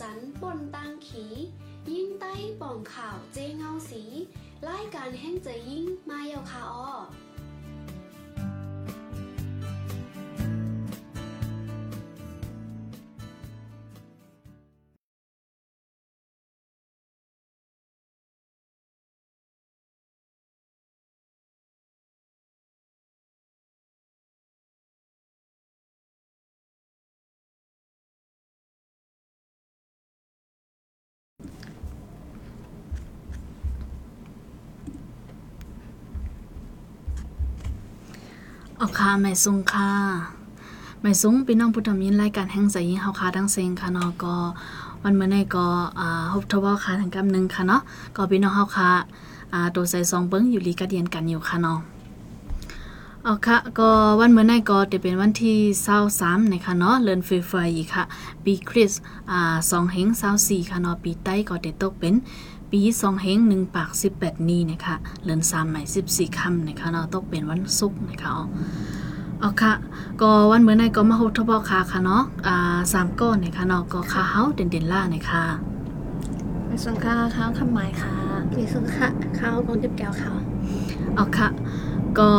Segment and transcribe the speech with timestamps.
[0.00, 1.24] จันบนตังขี
[1.90, 4.02] ยิ่งใต้ป่องข่าวเจเงาสี
[4.68, 6.92] รายการแห่งจะยิ่งมาเยาคาออ
[38.82, 39.88] เอาค่ะแม่ซุงค่ะ
[41.00, 44.34] แม่ซุงพี่น้องผู้ทำยินรายการแห่งใจยิงเฮาค่ะทั้งเซงค่ะเนาะก็
[45.02, 45.66] วันเมื่อในก็
[46.00, 47.80] อ่าพบทบค่ะทางกำหนึงค่ะเนาะ
[48.16, 48.90] ก็พี่น้องเฮาค่ะ
[49.52, 51.78] อ่าตัวใส่ซองเบิ้งอยู่ลีกะเดียนกันอยู่ค่ะเนาะ
[53.24, 55.56] เอาค่ะก็วันเมื่อในก็จะเป็นวันที่
[56.06, 58.04] 23นะคะเนาะเดือนเฟบรุยค่ะ
[58.44, 59.00] ปีคริสต์
[59.30, 60.08] อ่า2เฮง
[60.40, 62.14] 24ค่ะเนาะปีใต้ก็จะตกเป็น
[62.70, 68.32] ปีสองเฮงหนึ่งปากสิบแปดนี้นะคะเลือนสามใหม่สิบสี่คำนะคะเนาะตกเป็นวันศุกร์นะคะ
[69.40, 69.72] เอาค่ะ
[70.20, 75.44] ก็วันเมื่อไหนก็มาพบทบค่ะค่ะเนาะอ่าสามก้อนนะคะเนาะก็ค่าเฮาเด่นเด่นล่านะคะ
[76.66, 78.14] ไปส่งค่าข้าวคำหมายค่ะ
[78.56, 80.32] มีสุขะข้าวของจิบแก้วค่ะ
[81.14, 81.48] เอาค่ะ
[82.18, 82.30] ก็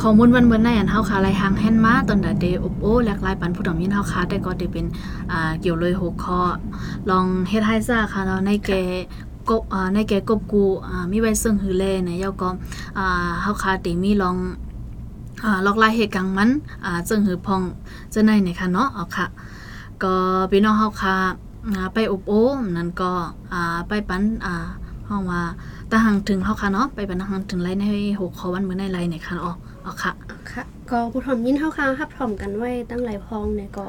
[0.00, 4.86] ข้อมูลวันเมื่อไหนอันเฮาค่ะรายหางแฮนมาตอนดาเดอบโอแลกลายปันผู้ดอมยินเฮาค่ะแต่ก็ได้เป็น
[5.32, 6.40] อ่าเกี่ยวเลยหัวข้อ
[7.10, 8.72] ลองเฮ็ดให้ซ่าค่ะเนาะในแก
[9.50, 12.48] กบอ่าในแกกบกูอ่ามีไว้ซึ่งหือแลเนี่ยเยาก็
[12.98, 14.36] อ่าเฮาค่ะติมีลอง
[15.44, 16.50] อ่าลอกลายเหตุกังมัน
[16.84, 17.62] อ่าจึงหือพอง
[18.10, 19.26] เจะในเนี่ยค่ะเนาะเอาค่ะ
[20.02, 20.14] ก็
[20.50, 21.16] พี่น้องเฮาค่ะ
[21.68, 23.10] อ่าไปอบโอ้มนั่นก็
[23.52, 24.54] อ่าไปปันอ่า
[25.08, 25.42] ห้องว่า
[25.90, 27.84] ตาหังถึงเฮาค่ะเนาะไปปันหังถึงไรใน
[28.20, 30.12] หกขอวันมื้อในไรเนี่ยค่ะอ๋อเอาค่ะ
[30.50, 33.86] ค่ะ ก็ผู้ทอมยินเฮาค่ะฮับทอมกันไว้ตั้งหลายพองเนี่ยก็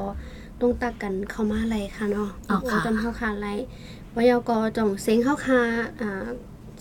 [0.60, 3.48] ต้องตักกันเข้ามาไรค่ะเนาะอ๋อค่ะจำเฮาค่ะไร
[4.16, 5.60] วยายก็จ่องเซ็งเฮาค่ะ
[6.00, 6.26] อ่า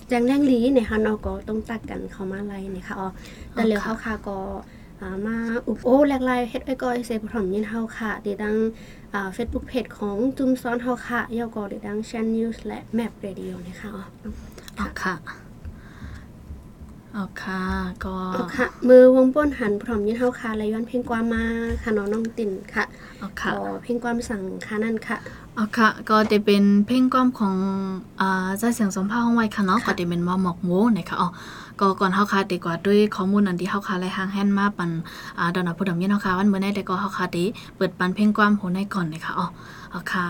[0.07, 3.09] แจงแรงลีเนี่ยค่ะเนาก็ต้องตัดกันเข้ามาไรเนี่ยค่ะอ๋อ
[3.53, 4.37] แต่เหลือเฮาค่ะก็
[5.01, 5.35] อ่ามา
[5.67, 8.55] อุบโอ้แลกลายเฮ็ดไอ้ก็เซผู้อมยินเฮาค่ะดิดดัง
[9.13, 14.03] อ่า Facebook Page ของจุมซ้อนเฮาค่ะยก็ติดดังชันนิวส์และแมปเรดิโอนะคะอ๋อ
[14.75, 15.15] เอค่ะ
[17.13, 17.63] เอาค่ะ
[18.05, 21.43] ก็เอาค่ะ มือวงป้นหันพร้อมยินเฮาค่ะและย้อนเพลงความมา
[21.81, 22.83] ค่ะน้องน้องติ่นค่ะ
[23.19, 25.17] เอาค่ะขอเพลงความสั่งค่ะนั่นค่ะ
[25.55, 27.55] เอาค่ะก็จะเป็นเพลงก้อมของ
[28.21, 31.29] อ่าใจเสียงสมภาพห้องไว้ค่ะเนาะค่ะก็จะเป็นว่าหมอกโมนะคะอ๋อ
[31.79, 34.91] ก็ก่อนเฮาค่ะดีกว่าด้วยข้อมูลอันที่เฮาค่ะไล่หางแฮนมาปัน
[35.37, 37.45] อ่าดอนนับผู้ดำยินเฮาค่ะวันเมื่อได้แต่ก็เฮาค่ะดี
[37.77, 39.47] เปิดปันเพลงความโหในก่อนนะคะอ๋อ
[39.91, 40.25] เอาค่ะ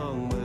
[0.00, 0.41] อกี่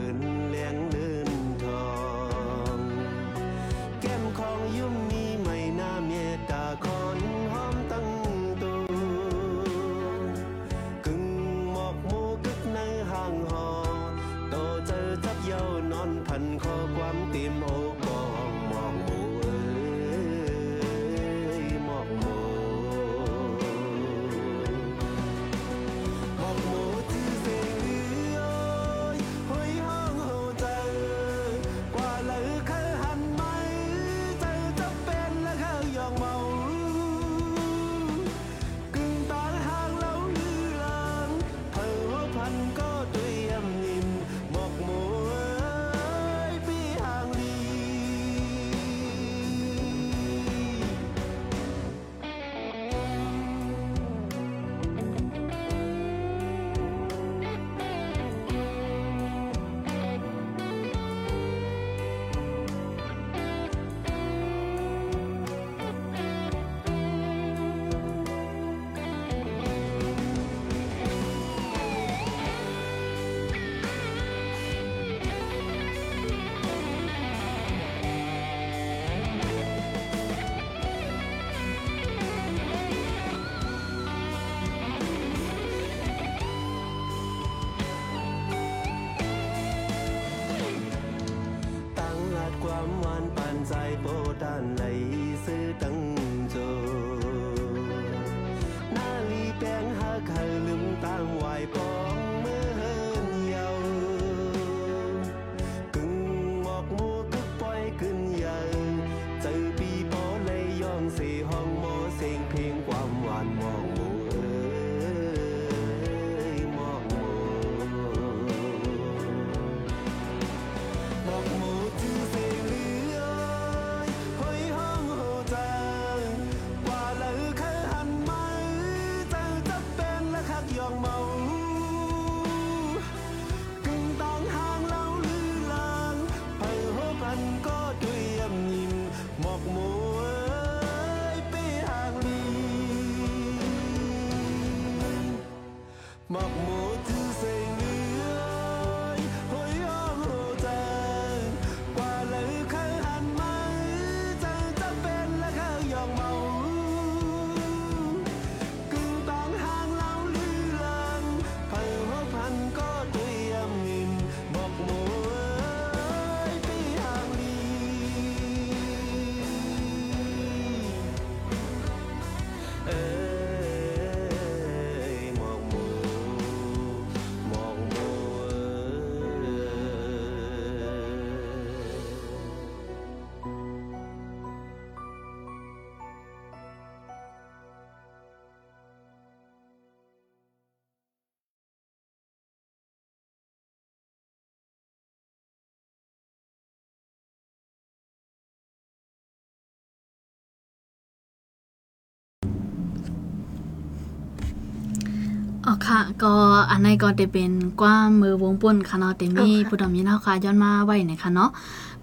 [205.68, 206.34] อ๋อค่ะก็
[206.70, 211.50] อันในก็จะเป็นกว้ามมือวงป่นค่ะเนาะแต่มีอ๋อค่ะผู้ดำยินเฮาค่ะย้อนมาไว้ในค่ะเนาะ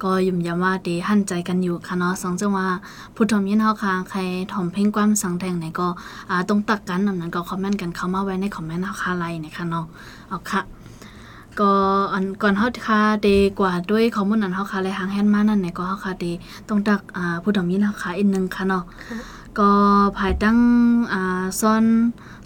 [0.04, 2.68] ก็ยุ่มยามว่าเดหั่นใจกันอยู่ค่ะเนาะสองจังว่า
[3.16, 4.20] ผู้ดำยินเฮาค่ะใคร
[4.52, 5.88] ถ่อมเพลงความสังแทงไหนก็
[6.30, 9.86] อ่าต้องตักกันนำนั้นก็คอมเมนต์กันเข้ามาไว้ในคอมเมนต์เฮาค่ะไลน์นะคะเนาะ
[10.30, 10.62] เอาค่ะ
[11.60, 11.72] ก็
[12.14, 13.28] อันก่อนเฮาค่ะเด
[13.60, 16.26] กว่าด้วยข้อมูลนั้นเฮาค่ะเลยหางแฮนมานั่นเนี่ยก็เฮาค่ะเด
[16.70, 19.18] ต้องตักอ่าผู้ดำยินเฮาค่ะอีกหนึงค่ะเนาะค่ะ
[19.60, 19.72] ก็
[20.18, 20.58] ภายตั้ง
[21.14, 21.86] อ่าซ่อน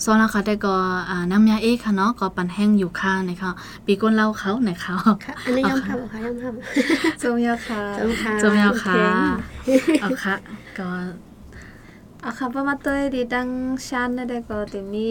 [0.03, 0.75] ซ่อนนะคะแต่ก็
[1.09, 3.51] อ่าน้ำยาเอกค่ะเนาะก็ปันแห้งอยู่ค่ะนะคะ
[3.85, 6.51] ปีก้นเล่าเขาไหนเขาค่ะอันนี้ย่อมค่ะบอกค่ะย่อมค่ะ
[7.23, 9.01] จงยาค่ะจงค่ะจมยาวค่ะ
[10.01, 10.35] เอาค่ะ
[10.79, 10.89] ก็
[12.25, 13.47] อาค่ะประมาตัวดีดัง
[13.87, 15.07] ชันนะได้ก็จะมี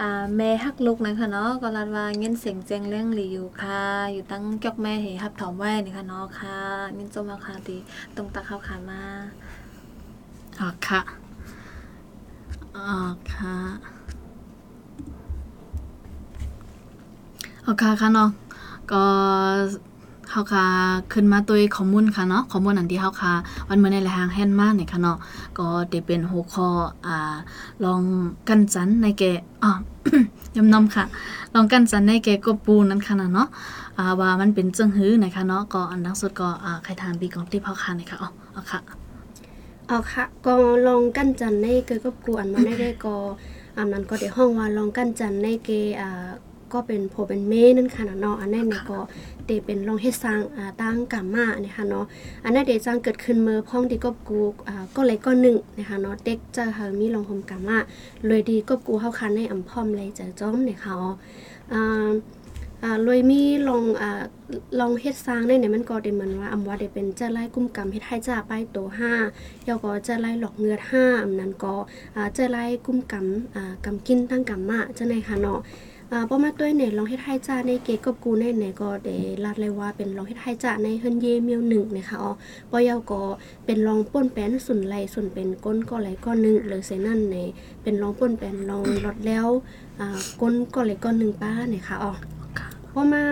[0.00, 3.82] อ่าแม่ฮักลูกนะคะเนาะก็รัดว่าเงินเสียงแจงเรื่องหลีอยู่ค่ะ
[4.12, 6.56] อยู่ตั้งจอกแม่เหฮับถอมไว้นี่ค่ะเนาะค่ะ
[6.96, 7.78] นินจมมาค่ะดี
[8.16, 9.02] ตรงตาขาวขามา
[10.56, 11.00] เอาค่ะ
[12.74, 12.96] เอา
[13.32, 13.97] ค่ะ
[17.68, 18.30] เอาค่ะค่ะเนาะ
[18.92, 19.02] ก็
[20.30, 20.64] เฮาค่ะ
[21.12, 23.32] ขึ้นมาตัวข้อมูลค่ะเนาะข้อมูลอันที่เฮาค่ะ
[23.68, 25.18] วันเมื่อในแหางแฮนมาเนี่ยค่ะเนาะ
[25.58, 26.68] ก็ได้เป็นหัวข้อ
[27.06, 27.36] อ่า
[27.84, 28.02] ลอง
[28.48, 29.22] กันจันในแก
[29.62, 29.70] อะ
[30.56, 31.04] ยำนำค่ะ
[31.54, 33.48] ลองกันจันในแกกบปูนั่นค่ะเนาะ
[33.98, 38.80] อ่าว่ามันเป็นจังหื้อนะคะเนาะก็อันดังสุดก็อ่าใครทานบีกองที่พ่อค่ะนะคะอ๋อเอาค่ะ
[39.88, 40.54] เอาค่ะก็
[40.86, 43.14] ลองกั้นจันในเกยก็กวนมาได้ได้ก็
[43.76, 45.70] อันนั้นก็เดี๋ยวห้องว่าลองกั้นจันในเก
[46.02, 46.28] อ่า
[46.72, 48.98] ก็เป็นโผเป็นเมนั่นค่ะเนาะอันนั้นเนี่ยก็
[49.46, 52.04] เดเป็นลองเฮ็ดสร้างอ่าตั้งกามาเนี่ยค่ะเนาะ
[52.44, 57.78] อันนั้นเดจังเกิดขึ้นเมื่อพ้องดีก็กูอ่าก็เลยก็หนึ่งนะคะเนาะเด็กจะหามีลองหมกามา
[58.26, 61.10] เลยดีก็กูเฮาคันในอำพร้อมเลยจะจ้อมเนี่ยค่ะอ๋อ
[61.72, 62.10] อ่า
[62.82, 64.22] อ่าลอยมีลองอ่า
[64.80, 69.12] ลองเฮ็ดสร้างได้เนี่ยมันก็ได้เหมือนว่าอำว่าได้เป็นเจ้าไล่กุ้มกำเฮ็ดให้จ้าไปโตห้า
[69.66, 71.74] ยอก็เจ้าไล่หลอกเงือดห้าอำนั้นก็
[72.16, 75.60] อ่าเจ้าไล่กุ้มกำอ่ากำกินตั้งกำมาจังได๋ค่ะเนาะ
[76.12, 82.32] อ่าบ่มาตัวเนี่ยลองเฮ็ดให้จ้าในเกกับกูในเนี่ยก็ได้ลัดเลยว่าเป็นลองเฮ็ดให้จ้าในเฮิรนเยเมียวหนึ่งนะคะอ๋อ
[82.70, 83.22] บ่ยาวก็
[83.64, 87.36] เป็นลองป่นแป้นสุนไหลสุนเป็นก้นก็ไหลก้อนหนึ่งหรือเสนั่นใน
[87.82, 89.48] เป็นลองป่นแป้นลองลดแล้ว
[90.00, 92.12] อ่าก้นก็ไหลก้อนหนึ่งป้าเนี่ยค่ะอ๋อ
[92.92, 93.24] พราะมา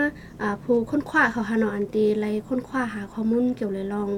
[0.43, 4.11] อ่าผู้ค้นคว้าเขาหานาะอันตีไรค้นคว้าหาข้อมูลเกี่ยวเลยลอง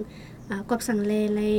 [0.49, 1.55] อ่ากอบสั่งเลเลย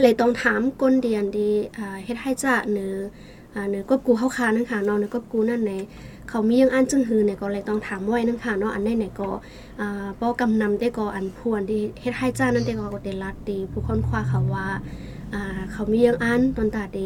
[0.00, 2.94] เลยต้องถามก้นเดียนดีอ่าเฮ็ดให้จ้าเนื้อ
[3.54, 5.72] อ่าเนือกบกูเฮาคานั่นค่ะเนาะเนือกบกูนั่นใน
[6.28, 9.30] เขามียังอันจึงหือเนี่ยก็เลยต้องถามไว้นั่นค่ะเนาะอันใดเนี่ยก็
[9.80, 14.68] อ่าป้อกำนำได้ก็อันพวนที่เฮ็ดให้จ้านั่นได้ก็ก็ได้รัดดีผู้ค้นคว้าเขาว่า
[15.34, 17.00] อ่าเขามียังอันตอนตาเด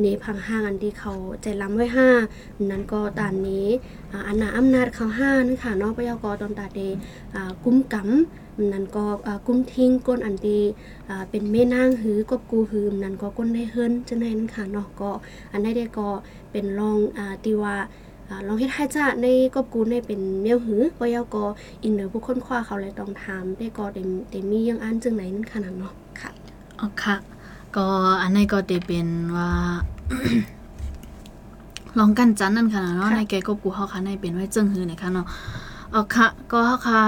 [0.00, 2.08] หนีพังห้างอันที่เขาใจล้ำไว้ห้า
[2.70, 3.66] นั้นก็ตานนี้
[4.12, 6.80] อ่าอันนาอำนาจเขาห้านั่นค่ะเนาะยากรตอนตาเด
[7.34, 10.60] อ่ากุ้มกำ นั่นก็อ่ากุ้มทิ้งก้นอันดี
[11.08, 15.10] อ่าเป็นแม่นางหือกบกูหืมนั่นก็ก้นได้เฮิรนจังไดนั่นค่ะเนาะก็
[15.52, 16.08] อันใดได้ก็
[16.50, 17.76] เป็นรองอ่าตีว่า
[18.28, 21.50] อ่าลองเฮ็ดให้จ้าในกบกูในเป็นเมียวหือพยากร
[21.82, 26.30] อินเนอร์ผู้ค้นคว้าเขาเลยต้องถามได้ก็เต็มเต็มมียังอันจังไหนนั่นค่ะนั่นเนาะค่ะ
[26.80, 27.16] อ๋อค่ะ
[27.76, 27.86] ก็
[28.22, 29.50] อันนี้ก็ได้เป็นว่า
[31.98, 35.26] ลองกันจันนั่นค่ะเนาะค่ะในแกก็กูเฮาค่ะในเป็นไว้จึงหือนะคะเนาะ
[35.92, 37.02] เอาค่ะก็เฮาค่ะ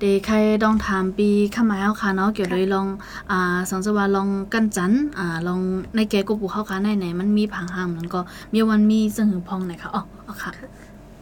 [0.00, 2.86] เดใครลองถามปีข้ามาเฮาค่ะเนาะเกี่ยวเลยลอง
[3.30, 5.60] อ่าสังสว่าลองกันจันอ่าลอง
[5.94, 8.20] ในแกก็กูเฮาค่ะในไหนมันมีผังห้ามนั้นก็
[8.52, 10.50] มีวันมีเสือพองไหนค่ะอ๋อเอาค่ะ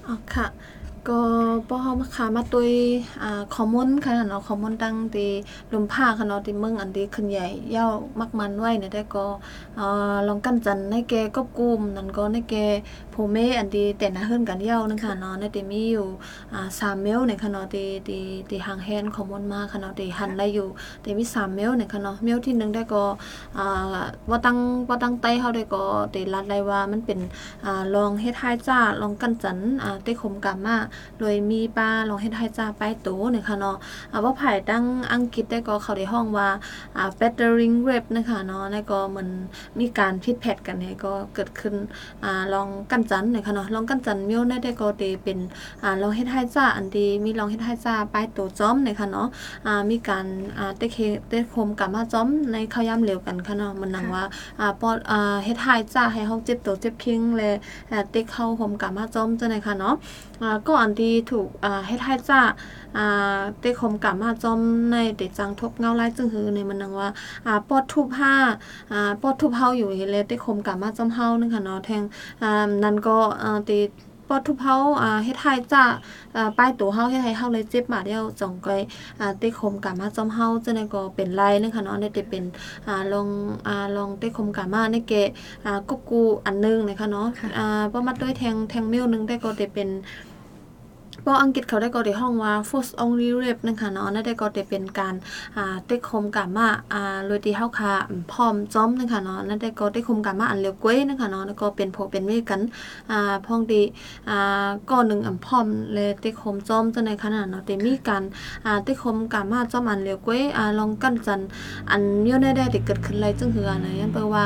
[0.07, 0.47] อ๋อค่ะ
[1.09, 1.21] ก็
[1.69, 2.73] ป้อมาค่ะมาตุย
[3.23, 5.27] อ่าคอมมอนค่ะเนาะคอมมอนดังตี
[5.73, 7.87] ลมผ้าค่ะเนาะที่เมืองอันที่ขึ้นใหญ่เยา
[8.21, 9.27] มักมันไว้เนี่ยได้ก็
[9.79, 12.55] อ่าลองกั้นจันในแกก็กุมนั่นก็ในแก
[13.11, 16.07] โพเมอันที่แต่นะเฮิรนกันเยานึงค่ะเนาะในที่มีอยู่
[16.53, 20.69] อ่า3เมลในค่ะเนาะที่ที่ที่ห่างแฮนคอมมอนมาค่ะเนาะที่หันได้อยู่
[21.05, 23.05] ที่มี3เมลในค่ะเนาะเมลที่หนึ่งได้ก็
[23.59, 24.01] อ่า
[24.31, 25.85] ว่าตั้งว่าตั้งไต้เฮาได้ก็
[26.15, 27.19] ที่รัดไลว่ามันเป็น
[27.65, 30.77] อ่าลองเฮ็ดให้จ้าลองกั้นจันอ่าเตคมกามา
[31.19, 33.77] โดยมีป้าลองเฮ็ดให้จ้าไปโตเนี่ยคะเนาะ
[34.13, 36.49] อ่าว่าภายตั้งอังกฤษได้ก็เขาได้ห้องว่า
[36.97, 39.29] อ่า battering rap นะคะเนาะแล้วก็เหมือน
[39.81, 41.75] มีการพิดแพทกันเนี่ยก็เกิดขึ้น
[42.25, 45.39] อ่าลองกันจันเนี่ยคะเนาะลองกันจันมิวได้ได้ก็ได้เป็น
[45.83, 49.29] อ่าลองเฮ็ดให้จ้าอันดีมีลองเฮ็ดให้จ้าไปโตจ้อมเนี่ยคะเนาะ
[49.67, 50.27] อ่ามีการ
[50.59, 54.25] อ่าเตเคเตคมกับมาจ้อมในข้าวยาเหลวกันค่ะเนาะมันนังว่า
[54.61, 57.55] อ่าปออ่าเฮ็ดให้จ้าให้เฮาเจ็บตัวเจ็บคิงเลย
[57.91, 59.95] อ่าเตกเข้าหมกับมาจ้อมจังได๋ค่ะเนาะ
[60.67, 62.41] ก็อันที่ถูกอ่าเฮ็ดให้จ้า
[62.97, 64.61] อ่าเตคมกลับมาจอม
[64.93, 67.09] ในเดจังทบเงาไล่จึงหือในมันนังว่า
[67.47, 68.35] อ่าปอดทุบผ้า
[68.93, 72.03] อ่าปอดทุบเฮาอยู่เฮ็ดเลยเตคมกลับมาจอมเฮานึงค่ะเนาะแทง
[72.43, 73.79] อ่านั่นก็อ่าติ
[74.31, 75.85] ปอทุบเฮาอ่าเฮ็ดให้จ้า
[76.37, 78.81] อ่าป้ายตัวเฮาเฮ็ดให้เฮาเลยเจ็บมาเดียวจ่องก้อย
[79.21, 82.45] อ่าเตะคมกามาจอมเฮาจังได๋ก็เป็นไรนึงค่ะเนาะได้แต่เป็น
[82.87, 83.29] อ่าลอง
[83.67, 85.13] อ่าลองเตะคมกามาในเก
[85.65, 87.27] อ่ากบกูอันนึงนะคะเนาะ
[87.59, 89.89] อ่าบ่มาด้วยแทงแทงนิ้วนึงได้ก็ได้เป็น
[91.25, 95.15] ปออังกฤษเขาได้ก็ได้ห้องว่า force only rape นึงค่ะเนาะนั่นได้ก็ได้เป็นการ
[95.57, 97.93] อ่าเตะคมกามาอ่าโดยที่เฮาค่ะ
[98.33, 102.61] พร้อมจอมนึงค่ะเนาะนั่นได้ก็เตะคมกามาอันเร็วกว้นึงค่ะเนาะแล้วก็เป็นพอเป็นเมกัน
[103.11, 103.83] อ่าพ้องดี
[104.29, 108.23] อ่าก้อนหนึ่งอันพร้อมเลยเตะคมจอมจังได๋ขนาดเนาะแต่มีการ
[108.67, 111.41] อ่าเตะคมกามาจอมอันเร็วกว้อ่าลองกั้นจัน
[111.91, 114.45] อันเมียวได้ได้ที่เกิดขึ้นไรจึงคืออันไหนยันแปลว่า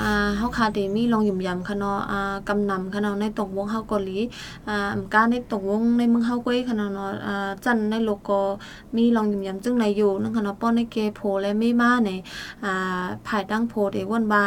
[0.00, 4.18] อ่าเฮาคาเดมีลองยุ่มยำคะเนาะอ่ากำนำคะเนาะในตกวงเฮาเกาหลี
[4.68, 8.40] อ่าอำการในตกวงในเมืองเฮาก้อยคะเนาะเนาะอ่าจันในโลกก็
[8.96, 12.10] มีลองยุ่มยำจึงในอยู่นั่นค่ะเนาะป้อนในเกโพและไม่มาใน
[12.64, 14.42] อ่าภายดั้งโพเดวนว่า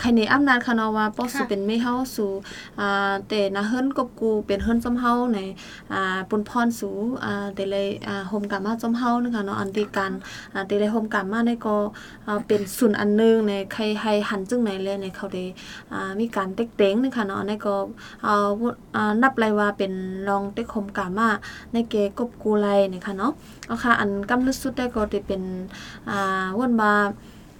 [0.00, 2.30] ใครในอำนาจค่ะเนาว่าป้อสู่เป็นไม่เฮาสู่
[2.80, 5.38] อ่าแต่นะเฮิรนกบกูเป็นเฮิรนซ้ำเฮาใน
[5.92, 6.94] อ่าปุนพรสู่
[7.24, 10.12] อ่าแต่เลยอ่าโฮมกามาซ้ำเฮานะคะเนาะอันที่การ
[10.54, 11.76] อ่าแต่เลยโฮมกามาในก็
[12.46, 15.44] เป็นศูนย์อันหนึงในใครให้หันจึงไหนเลยในเขาได้
[15.92, 17.74] อ่ามีการเต็กเต็งนะคะเนาะในก็
[18.24, 18.36] เอา
[18.96, 19.92] อ่านับเลยว่าเป็น
[20.28, 21.28] รองเต็กคมกามา
[21.72, 23.32] ในเกกบกูไลนะคะเนาะ
[23.66, 25.42] เอาค่ะอันกำลึกสุดได้ก็จะเป็น
[26.10, 26.92] อ่าวนมา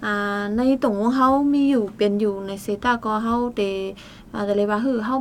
[0.05, 3.61] อ่าในตรงของเฮามีอยู่เป็นอยู่ในเซตาก็เฮาเต
[4.33, 5.15] อ่าแต่เลยว่าคือเฮา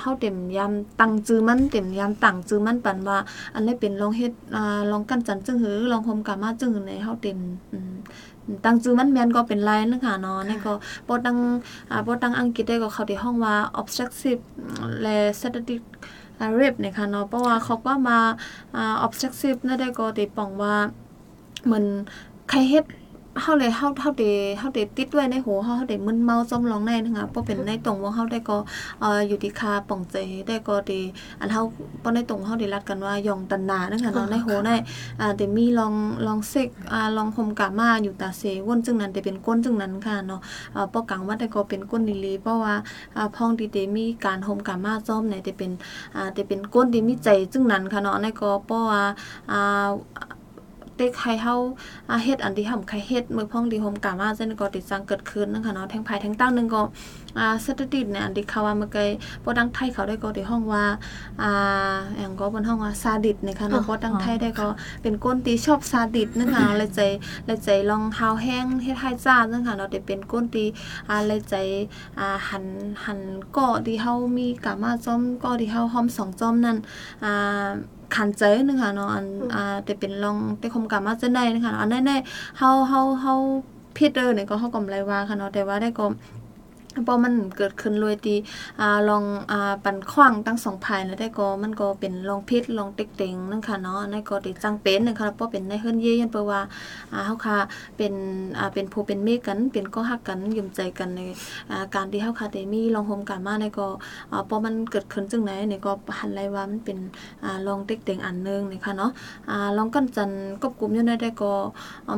[0.00, 3.18] เฮาเต็มยามตั้งจื้อมันเต็มยามตั้งจื้อมันปันว่า
[3.54, 7.38] อันนี้เป็นลองเฮ็ดอ่าลองกันจันจึงหือลองคมกามาจึงหือในเฮาเต็ม
[7.72, 7.94] อืม
[8.64, 10.72] ตั้งจื้อมันแม่นก็เป็นไรนึงค่ะเนาะนี่ก็
[11.06, 11.36] ปอตัง
[11.90, 14.42] อ่าปอตังอังกฤษได้ก็เขาที่ห้องว่า obstructive
[15.02, 15.84] และ sedative
[16.58, 18.18] rape เนี่ยค่ะเนาะเพราะว่าเขาก็มา
[18.76, 20.74] อ่า obstructive นั่นได้ก็ติป่องว่า
[21.64, 21.84] เหมือน
[22.50, 22.84] ใครเฮ็ด
[23.42, 28.56] เฮาเลยเฮาเฮาได้เฮาได้ติดไว้ในหัวเฮาเฮาได้มึนเมาจ้อมร้องในนะคะบ่เป็นในตรงวงเฮาได้ก็
[29.00, 31.00] เอ่ออยู่ที่คาป่องใจได้ก็ดี
[31.40, 31.62] อันเฮา
[32.02, 34.70] บ่ในตรงเฮาได้รัดกันว่ายองตันนานะคะเนาะในหัวใน
[35.20, 35.94] อ่าแต่มีลอง
[36.26, 40.40] ลองเซ็กอ่าลองคมกามาอยู่ตาเสวนจึงนั้นแต่เป็นก้นจึงนั้นค่ะเนาะ
[40.72, 42.74] เอ่อปอกลางวัดแต่ก็เป็นก้นดีลีเพราะว่า
[43.16, 45.70] อ่าพ้องดีเตมีการโฮมกามาซ่อมเนี่ยแต่เป็น
[46.16, 49.02] อ่าแต่เป็นก้นที่มีใจจึงนั้นค่ะเนาะในก็เพราะว่า
[49.50, 49.88] อ่า
[50.96, 51.54] เต็กใครเฮา
[52.08, 56.82] อ่าเฮ็ดอันที่ทำใครเฮ็ดมือพ้องดีโฮมกามาเส้นก็ติดจังเกิดขึ้นนะคะเนาะแทงภายแทงตั้งหนึงก็
[57.38, 59.08] อ่าสถิติเนี่ยอันที่เขาว่าเมื่อกี้
[59.44, 60.84] บ่ดังไทยเขาได้ก็ที่ห้องว่า
[61.42, 64.66] อ่าอย่างก็บนห้องว่าซาดิสนะคะเนาะบ่ดังไทยได้ก็
[65.02, 67.00] เป็นก้นที่ชอบซาดิสนะคะเลยใจ
[67.46, 70.66] เลยใจลองฮาวแห้งเฮ็ดให้จ้านะคะเนาะแต่เป็นก้นที่
[71.08, 71.54] อ่าเลยใจ
[72.18, 72.64] อ่าหัน
[73.04, 73.20] หัน
[73.56, 76.76] ก็ที่เฮามีกามาจอมก็ที่เฮาหอมสองจอมนั่น
[77.24, 77.66] อ่า
[78.14, 82.16] ขันใจนึงค่ะเนาะอันอ่าแต่เป็นลองแต่คมกามาจะได้นะคะอันนั้นได้
[82.58, 83.34] เฮาเฮาเฮา
[83.96, 86.04] ผิดเด้อเนี่ยก็เฮาก็บ่ได้ว่าค่ะเนาะแต่ว่าได้ก็
[87.08, 88.38] พอมันเกิดขึ้นเลยที่
[88.80, 96.60] อ่าลองอ่าปันขว้างตั้งสองภายแล้วได้ก็มันก็เป็นลองพิษลองเต็กเต็งนั่นค่ะเนาะอันนั่นก็ได้จังเป็นนะคะเพราะเป็นในเฮือนเย่ยันเปว่า
[97.12, 97.56] อ่าเฮาค่ะ
[97.96, 98.14] เป็น
[98.58, 101.20] อ่าเป็นผู้เป็นเมฆกัน เป็นก็ฮักกันยืมใจกันใน
[101.70, 103.86] อ่าการที่เฮาคาเดมีลองโฮมกันมาในก็
[104.30, 106.98] อ่าพอมันเกิดขึ้นจังไหนเนี่ก็หันไลว่ามันเป็น
[107.44, 109.10] อ่าลองเต็กเต็งอันหนึงนี่ค่ะเนาะ
[109.50, 110.30] อ่าลองกันจัน
[110.62, 111.52] กบกลุ่มอยู่ในได้ก็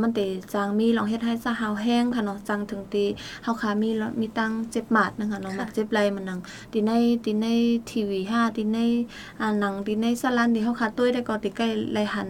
[0.03, 0.21] มันเต
[0.53, 3.05] จางมีลองเฮ็ดให้ซะหาวแห้งค่ะเนาะจังถึงตี
[3.43, 3.91] เฮาคามี
[4.21, 6.41] มีตังเจ็บหมาดนะคะเนาะหมัดเจ็บไหลมันนัง
[6.73, 6.93] ตีใน
[7.25, 7.47] ตีใน
[7.91, 8.79] ทีวี5ตีใน
[9.41, 12.29] อ่าหนังตีในสลันที่เฮาคาตุ้ยได้ก็ติใกล้ไหลหัน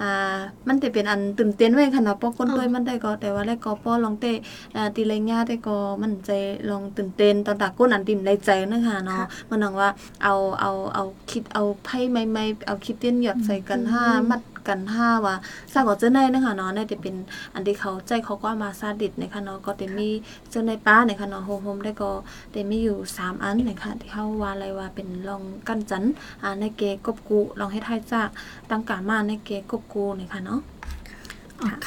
[0.00, 0.36] อ่า
[0.68, 4.32] มันจะเป็นอันตื่นเต้นไว้ค่ะเนาะเพราะคนตุ้ยมันได้ก็แต่ว่าได้ก็พอลองเตะ
[4.76, 6.30] อ่าตีไรญาได้ก็มันใจ
[6.70, 9.88] ลองตื่นเต้นตอนตาก้นอันติมในใจนะคะเนาะมันนังว่า
[10.22, 15.34] เอาเอาเอาคิดเอาไพ่ไม่ไม่เอาคิดเตี้ยนหยอดใส่กันห้ามัด กันห้าว่า
[15.72, 17.14] สากว่าเจ้าในนะคะเนาะเนี่ยจะเป็น
[17.54, 20.08] อันที่เขาใจเขาก็มาซาดิสนะคะเนาะก็จะมี
[20.50, 22.10] เจ้าในป้านะคะเนาะโฮมโฮมได้ก็
[22.54, 26.04] จะมีอยู่สามอันนะคะที่เขาว่าอะไรว่าเป็นลองกันจัน
[26.42, 28.28] อ่าในเกกบกูลองให้ทายจาก
[28.70, 30.60] ตั้งกามาในเกกบกูนะคะเนาะ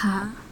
[0.01, 0.46] ค่ะ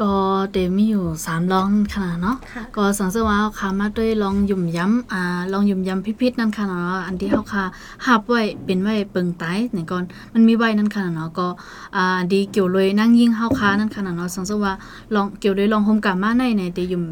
[0.00, 0.12] ก็
[0.52, 7.64] เดมีอยู่สามลองขนาดเนาะค่ะก็สังเกตว่าเขาค่ะมาด้วยลองหยุ่มย้ำอ่าลองหยุ่มย้ำพิษๆนั่นค่ะเนาะอันที่เขาค่ะ
[8.06, 11.46] หับไว้เป็นไว้เปิงตายในก่อนมันมีไว้นั่นค่ะเนาะก็
[11.96, 14.72] อ่าดีเกี่ยวเลยนั่งยิงเฮาค่ะนั่นค่ะเนาะสังเกตว่า
[15.14, 17.04] ลองเกี่ยวเลยลองโฮมกามาในในเดหยุ่ม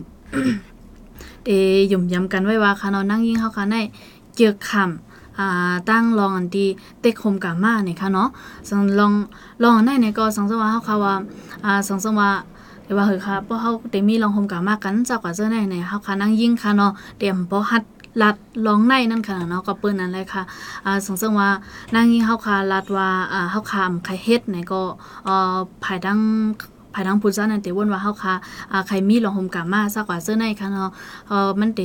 [1.44, 1.50] เด
[1.88, 3.76] หยุ่มย้ำกันไว้ว่าค่ะเนาะนั่งยิงเฮาค่ะใน
[4.36, 6.68] เกี่ยวคำอ่าตั้งลองอันที่
[7.00, 8.28] เต็กโฮมกามาเนี่ยค่ะเนาะ
[8.68, 9.12] สังลอง
[9.62, 11.14] ลองอันไหนเนี่ยก็สังเกตว่าเฮาค่ะว่า
[11.64, 12.30] อ่าสังเกตว่า
[12.90, 17.84] แต่ว่าเฮ้ยค่ะเพราะเขาเตมีลองโฮมกามากกันจากกว่าเจ้าในในเฮาค่ะนั่งยิ่งค่ะเนาะเตรียมบ่ฮัด
[18.22, 20.42] ลัดลองในนั่นค่ะเนาะก็เปิ้นนั่นเลยค่ะ
[20.84, 21.48] อ่าสงสัยว่า
[21.94, 24.82] นั่งยิ่งเฮาค่ะลัดว่าอ่าเฮาคามใครเฮ็ดไหนก็
[25.24, 26.18] เอ่อภายดัง
[26.94, 28.34] ภายดังพุทธะนั่นเตวนว่าเฮาค่ะ
[28.72, 30.90] อ่าใครมีลองโฮมกามาซากกว่าเจ้าในค่ะเนาะ
[31.28, 31.80] เอ่อมันเต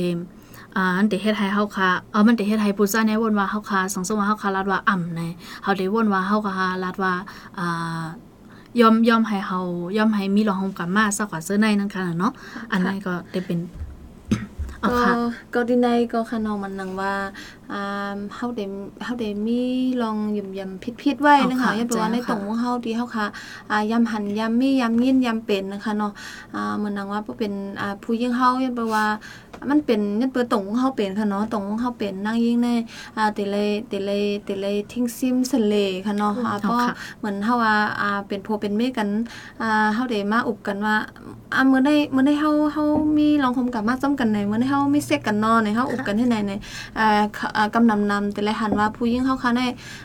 [0.76, 5.20] อ่าอันติเฮ็ดให้เฮาค่ะเออมันติเฮ็ดให้ผู้ซ่าเนี่ยวนว่าเฮาค่ะสังสมว่าเฮาค่ะลาดว่าอ่ำใน
[5.62, 7.12] เฮาได้วนว่าเฮาค่ะลาดว่า
[7.58, 8.04] อ่า
[8.80, 9.60] ยอมยอมให้เฮา
[9.96, 12.32] ยอมให้มีรองหมกับมาสักกว่าเสื้อในนั่นค่ะเนาะ
[12.72, 13.58] อันนั้นก็ได้เป็น
[14.80, 15.12] เอาก็ค่ะ
[15.54, 17.12] ก็ที่ในก็คะนองมันนังว่า
[17.65, 17.65] อ่า
[18.36, 18.64] เฮาได้
[19.04, 19.60] เฮาได้มี
[20.02, 23.26] ลองยำยำพิษๆไว้นะคะอ๋อค่ะอย่าแปลว่าจ้ะในตรงของเฮาที่เฮาค่ะ
[23.70, 26.12] อ่ายำหันยำมียำยินยำเป็นนะคะเนาะ
[26.54, 29.06] อ่าเหมือนนังว่าบ่เป็นอ่าผู้หญิงเฮาอย่าแปลว่า
[29.70, 32.68] มันเป็นยันเปิดตรงของเฮาเป็นค่ะเนาะตรงของเฮาเป็นนางยิ่งใน
[33.16, 35.74] อ่าติเลยติเลยติเลยทิ้งซิมสะเล
[36.06, 39.08] ค่ะเนาะอ่าเอาก็ค่ะเหมือนเฮาว่าอ่าเป็นผัวเป็นเมียกัน
[39.62, 40.96] อ่าเฮาได้มาอุบกันว่า
[41.54, 42.84] อ่ามื้อใดมื้อใดเฮาเฮา
[43.18, 46.52] มีลองคมกันมาซ้ำกันในมื้อใดเฮามีเซ็กกันเนาะในเฮาอุบกันที่ไหนใน
[46.98, 49.60] อ่าเขาอ่ากำนำนำแต่ละหันว่าผู้หญิงเฮาค่ะใน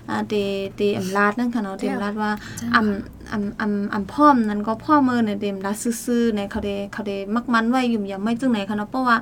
[0.09, 0.33] อ่าเต
[0.75, 2.31] เตอำลาดนั่นค่ะเนาะเตอำลาดว่า
[2.75, 9.17] อำอำอำอำพร้อมนั้นก็พ่อมือในเตอำลาดซื่อๆในเขาได้เขาได้มักมันไว้ยุ่มยำไม่จึงไหนค่ะเนาะเพราะว่า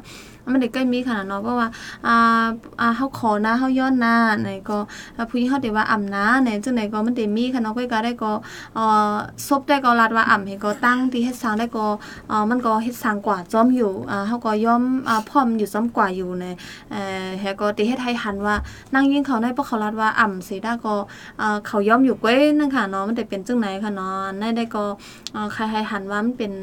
[0.52, 1.68] มันได้ใกล้มีขนาดเนาะเพราะว่า
[2.08, 2.46] อ่า
[2.82, 4.78] อ่าเฮาขอนะเฮาย้อนนะไหนก็
[5.30, 8.32] ผู้หญิงเฮาได้ว่าอ่ำนะไหนจังไหนก็มันได้มีค่ะเนาะค่อยก็ได้ก็
[8.76, 9.14] เอ่อ
[9.48, 11.86] ซบได้ก็ลาดว่าอ่ำให้ก็ตั้งที่เฮ็ดสร้างได้ก็
[12.30, 16.46] เอ่อมันก็เฮ็ดสร้างกว่าจอมอยู่อ่าเฮาก็ยอมอ่าพร้อมอยู่ซ้ำกว่าอยู่ใน
[16.92, 18.56] เอ่อเฮก็ติเฮ็ดให้หันว่า
[18.94, 20.94] นั่งยิงเขาได้เพราะเขาลาดว่าอ่ำสิได้ก็
[21.42, 24.84] อ่าเขายอมอยู่ก้อยนั่นค่ะเนาะมันได้เป็นจังไหนค่ะเนาะในได้ก็
[25.54, 26.54] ใครให้หันว่ามันเป็น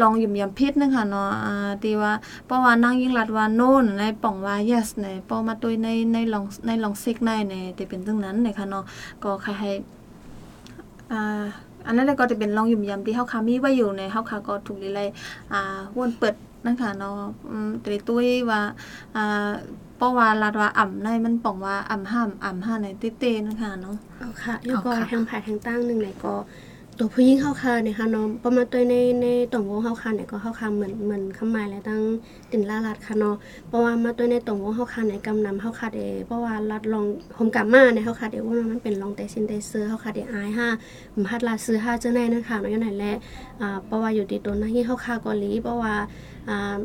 [0.00, 2.12] ลองยุ่มยำพิษนั่นค่ะเนาะอ่าที่ว่า
[2.46, 8.84] เพราะว่านั่งยิ่งรัดว่าโน่นในป่องว่า yes ในปอมาตุยในในลองในลองซิกในในแต่เป็นตรงนั้นนะคะเนาะ
[9.22, 9.70] ก็ใครให้
[11.12, 11.44] อ่า
[11.86, 15.00] อันนั้นก็จะเป็นลองยุ่มยำที่เฮาคามีไว้อยู่ในเฮาคาก็ถูกลีไล
[15.52, 16.34] อ่าวนเปิด
[16.66, 17.18] นะคะเนาะ
[17.50, 18.60] อืมแต่ตุ้ยว่า
[19.16, 19.50] อ่า
[19.96, 26.34] เพราะว่ารัดว่าอ่ำในมันป่องว่าอ่ำห้ามอ่ำห้าในเต้ๆนะคะเนาะเอาค่ะยกก็เอาค่ะทางผ่าทางตั้งหนึ่งไหนก็
[26.98, 32.02] ตัวผู้หญิงเข้าคาเนี่ยค่ะเนาะประมาณตัวในในตรงวงเข้าคาเนี่ยก็เข้าคาเหมือนเหมือนคำหมายและตั้ง
[32.50, 33.36] ตินล่าลัดค่ะเนาะ
[33.68, 37.06] เพราะว่ามาตัวในตรงวงเข้าคาในกำนำเข้าคาเดเพราะว่ารัดลอง
[37.38, 40.68] หมกามาเนี่ยเข้าคาเดว่ามันเป็นลองเตซินเตเซอร์เข้าคาเดอายห้า
[41.14, 43.16] ผมพัดลาซื้อห้าเจ้าในนั่นค่ะเนาะยังไหนแหละ
[43.60, 45.94] อ่าเพราะว่าอยู่ที่ตัวนั้นที่เข้าคาเกาหลีเพราะว่า
[46.48, 46.76] อ่า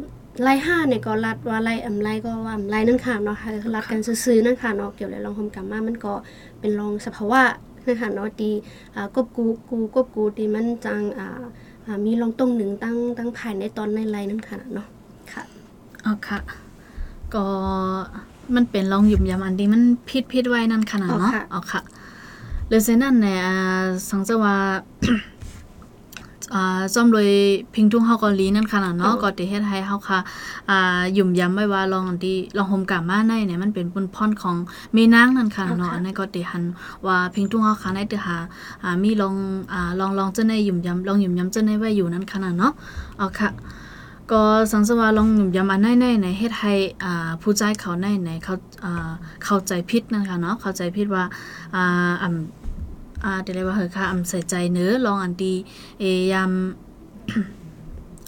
[0.44, 6.14] ไล่ห้าเนี่ยก็รัดว่าไล่อำไล่ก็ว่าอำไล่นั่นค่ะเนาะค่ะรัดกันซื้อๆนั่นค่ะเนาะเกี่ยวกับรองคมกรรมมามันก็
[6.60, 7.69] เป็นรองสภาวะนั่น
[8.02, 8.50] ค่ะเนาะตี
[8.96, 11.28] อ่ากบกูกูกบกูตีมันจังอ่า
[11.86, 14.88] อ่ามีรองตรงหนึ่งตั้งตั้งภายในตอนในไล่นั่นค่ะเนาะ
[15.32, 15.44] ค่ะ
[16.04, 16.40] เอาค่ะ
[17.34, 17.46] ก็
[18.56, 21.82] มันเป็นลองหยุ่มยำอันที่มันพิษพิษไว้นั่นขนาดเนาะเอาค่ะเอาค่ะ
[22.68, 24.56] เลยเซนั่นเนี่ยอ่าสังจะว่า
[26.54, 27.30] อ่าซ่อมโดย
[27.74, 30.20] พิงทุ่งเฮาเกาหลีนั่นขนาดเนาะก็ติเฮ็ดให้เฮาค่ะ
[30.70, 34.56] อ่าหยุ่มยำไว้ว่าลองอันที่ลองโฮมกามาในเนี่ยมันเป็นบุญพรของ
[34.94, 36.64] แม่นางนั่นค่ะเนาะอันนั้นก็ติหัน
[37.06, 38.38] ว่าพิงทุ่งเฮาค่ะในติหา
[38.84, 39.36] อ่ามีลอง
[39.74, 42.74] อ่าลองลองเจ้าในหยุ่มยำลองหยุ่มยำเจ้าในไว้อยู่นั่นขนาดเนาะ
[43.18, 43.52] เอาค่ะ
[44.32, 49.12] ก็สังสวาลองหยุ่มยำอันในในในเฮ็ดให้อ่าผู้ใจเขาในในเขาอ่า
[49.44, 51.24] เข้าใจผิดนะคะเนาะเข้าใจผิดว่า
[51.76, 52.12] อ่า
[53.24, 55.54] อ่าเดี๋ยวเลยว่าเฮอค่ะอ่ำใส่ใจเนื้อลองอันดี
[56.00, 56.04] เอ
[56.34, 56.52] ยาม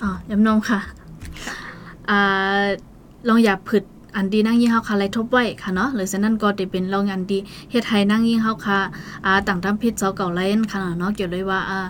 [0.03, 0.79] อ๋อยำนมค่ะ
[2.09, 2.63] อ่า
[3.27, 3.83] ลองอย่าผึด
[4.15, 7.37] อันดีนั่งยิ่งเฮาค่ะไล่ทบไว้ค่ะเนาะหรือฉะนั้นก็จะเป็นลองอันดี
[7.71, 8.79] เฮ็ดให้นั่งยิ่งเฮาค่ะ
[9.25, 11.87] อ่าต่างทำผิดเจ้าเก่าไล่นค่ะเนาะเกี่ยวเลยว่าอ่า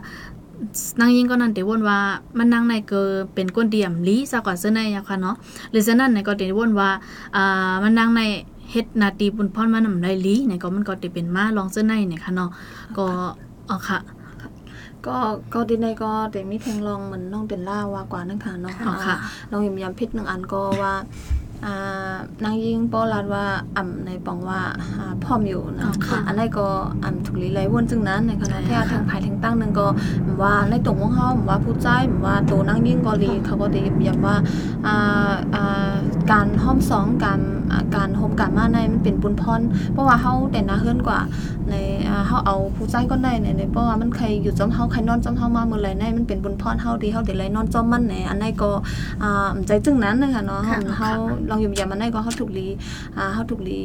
[0.99, 1.99] นางยิ่งก็นั่นเดวนว่า
[2.37, 5.35] มันนางในเกอเป็นก้นเดียมลีซะกว่าเสื้อในอะค่ะเนาะ
[5.71, 6.89] หรือฉะนั้นในก็เดวนว่า
[7.35, 8.21] อ่ามันนางใน
[8.71, 12.49] เฮ็ดนาตีบุญพรมันนำได้ลีในก็มันก็ได้เป็นมาลองเสื้อในเนี่ยค่ะเนาะ
[12.97, 13.05] ก็
[13.69, 13.99] อ๋อค่ะ
[15.07, 15.17] ก็
[15.53, 19.15] ก็ดีในก็แต่มีแทงลองเหมือนน้องเป็นล่าว่ากว่านั่นค่ะเนาะอ๋อค่ะ
[19.51, 20.93] ลองยำยำพิษหนึ่งอันก็ว่า
[21.65, 23.45] อ่านางยิงป้อลาดว่า
[23.77, 24.59] อ่ำในปองว่า
[24.97, 26.67] อ่าพร้อมอยู่นะอ๋อค่ะอันนั้นก็
[27.03, 29.87] อ่ำถูกลีไลวนจึงนั้นในคณะใช่ที่ค่ะทางภายทางตั้งหนึงก็
[30.41, 31.87] ว่าในตรงวงเฮาว่าผู้ใจ
[32.25, 34.35] ว่าตัวนางยิงก็ลีเขาก็ได้ย้ำว่า
[34.87, 35.95] อ่าอ่า
[36.31, 37.60] การห้อมสองการอ่า
[37.95, 39.61] การโฮมการมาในมันเป็นบุญพร
[39.93, 41.19] เพราะว่าเฮาแต่นาเฮิรนกว่า
[41.69, 41.75] ใน
[42.09, 48.71] อ่าเฮาเอาผู้ใจก็ได้ในในเพราะว่ามันใครอยู่จอมเฮาใครนอนจอมเฮามาเมื่อไหร่ในมันเป็นบุญพรเฮาดีเฮาได้ไหลนอนจอมมันในอันใดก็
[49.23, 51.09] อ่าอำใจจึงนั้นนะคะเนาะค่ะเฮา
[51.49, 52.67] ลองยุ่มยามอันใดก็เฮาถูกลี
[53.17, 53.81] อ่าเฮาถูกลี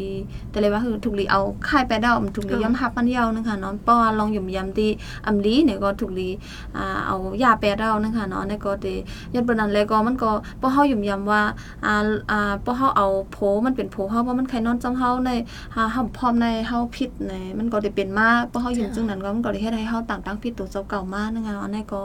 [0.50, 4.90] แต่เลยว่าคือถูกลีเอาค่ายไปดาวถูกลีย้ำหับมันยาวนะคะเนาะเพราะว่าลองยุ่มยามที่
[5.26, 6.28] อำลีเนี่ยก็ถูกลี
[6.76, 8.94] อ่าเอายาแปดาวนะคะเนาะในก็ได้
[9.34, 11.42] ยันปานนั้นแล้วก็มันก็เพราะเฮายุ่มยามว่า
[11.84, 11.94] อ่า
[12.30, 15.30] อ่าเพราะเฮาเอาโผมันเป็นโผเฮาเพราะมันใครนอนจอมเฮาใน
[15.76, 22.00] หาเฮาพร้อมในเฮาผิดในมันก็ได้เป็นมาเพราะเฮาอยู่จึงนั้นก็มันก็ได้เฮ็ดให้เฮาต่างตั้งผิดตัวเจ้าเก่ามานะคะอันนี้ก็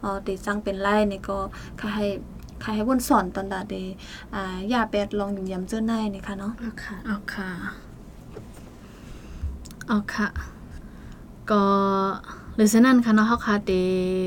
[0.00, 1.38] เอ่อได้จังเป็นไรนี่ก็
[1.78, 2.06] ใครให้
[2.62, 3.74] ใครให้วนสอนตอนดาเด
[4.34, 7.48] อ่ายาแปดลองอยู่ยำเจ้าในนี่ค่ะเนาะอ๋อค่ะเอาค่ะ
[9.88, 10.28] เอาค่ะ
[11.50, 11.62] ก็
[12.56, 13.72] หรือฉะนั้นค่ะเนาะเฮาคาเต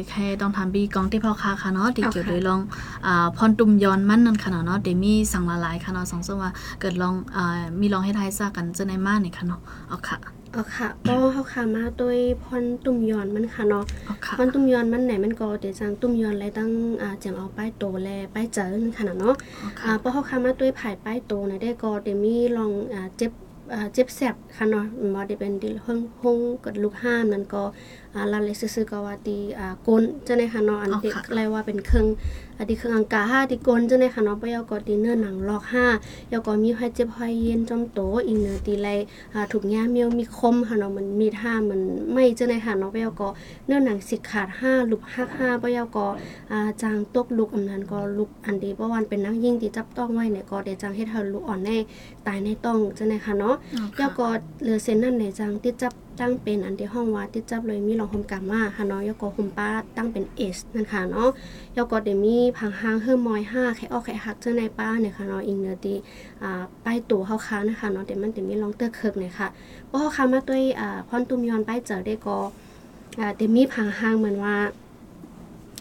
[0.10, 2.62] แค่ต้องทำบีกองที่พ่อค้าค่ะเนาะที่เกี่ยวด้วยลอง
[3.06, 10.18] อ่าพรตุ่มย้อนมันนั่นค่ะเนาะเดมีสั่งละลายค่ะเนาะสองซึ่งว่าเกิดลองอ่ามีลองให้ทายซากันจะในมานี่ค่ะเนาะเอาค่ะ
[10.54, 16.70] เอาค่ะก็เฮาค่ะมาด้วยพรตุ่มยอนมันค่ะเนาะเอาค่ะพรตุ่มยอนมันไหนมันก็เดี๋ยวจังตุ่มยอนอะไรตั้ง
[17.02, 23.32] อ่าจังเอาป้ายโตแลป้ายเจอนั่นค่ะเนาะเอาอ่าค่ะเพราะเฮาค่ะมาด้วยไผ่ป้ายโตนะได้ก็เดี๋ยวมีลองอ่าเจ็บ
[23.74, 27.64] อ่าเจ็บแสบค่ะเนาะบ่ได้เป็นดิห้องห้องกดลูกห้ามนั่นก็
[28.09, 32.08] อ่าลาเลยซื่อๆก็ว่าตีอ่าก้นจังได๋ค่ะเนาะอันที่เรียกว่าเป็นเครื่อง
[32.58, 35.86] อันที่เครื่องอังกาห้าที่ก้นจังได๋ค่ะเนาะบ่ยาวก็ตีเนื้อหนังลอกห้า
[36.32, 38.90] ยาวก็มีห้อยเจ็บห้อยเย็นจอมโตอีกเนื้อตีไร
[39.34, 41.82] อ่าถูกแง่เมียวมีคมค่ะเนาะมันมีท่ามัน
[42.14, 43.28] ไม่จังได๋ค่ะเนาะบ่ยาวก็
[43.68, 46.06] เนื้อหนังสิขาดห้าลุบหักห้าบ่ยาวก็
[46.52, 51.78] อ่าจางตกลุกอำนั้นก็ลุกอันดีบ่วันเป็นนักยิ่งที่จับต้องไว้เนี่ยก็ได้จังเฮ็ดให้ลุกอ่อนแน่
[52.28, 54.28] ตายในต้องจังได๋ค่ะเนาะเอาแล้ค่ะวก็
[54.62, 61.30] เหลือเส้นนั่นในจังติดจับ ตั้งเป็นอันที่ห้องว่าติดจับเลยมีรองหมกามาค่ะเนาะแล้วก็หุมป้าตั้งเป็นเอสนั่นค่ะเนาะ
[61.76, 65.94] แล้วก็เดมีพังหางเฮิมมอยห้าแค่ออกแค่หักเจ้าในป้าเนี่ยค่ะเนาะอิงเนอร์ตี
[66.44, 69.48] อ่าป้ายตัวเฮาค้านะคะเนาะเดมันเดมีลองเตอร์เคิร์กเนี่ยค่ะ
[69.88, 72.38] เพราะเฮาค้ามาด้วยอ่าพรตุมยอนป้ายเจอได้ก็
[73.20, 74.56] อ่าเดมีพังหางเหมือนว่า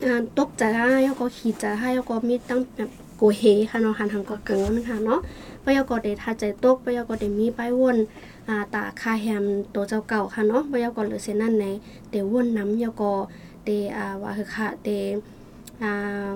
[0.05, 5.21] อ่าตกใจให้แล้วก็ขี่ใจให้แล้วก็มีตั้งแบบโกเฮค่ะเนาะหันทางก็โกนะคะเนาะ
[5.65, 7.97] ปยกเดทาใจตกปยกเดมีไปวน
[8.49, 11.67] อ่าตาคาแฮมตัวเจ้าเก่าค่ะเนาะปยกเหลือเส้นนั่นใน
[12.11, 13.15] เตวนน้ำยากอ
[13.65, 14.89] เตอ่าว่าคือค่ะเต
[15.83, 16.31] อ่า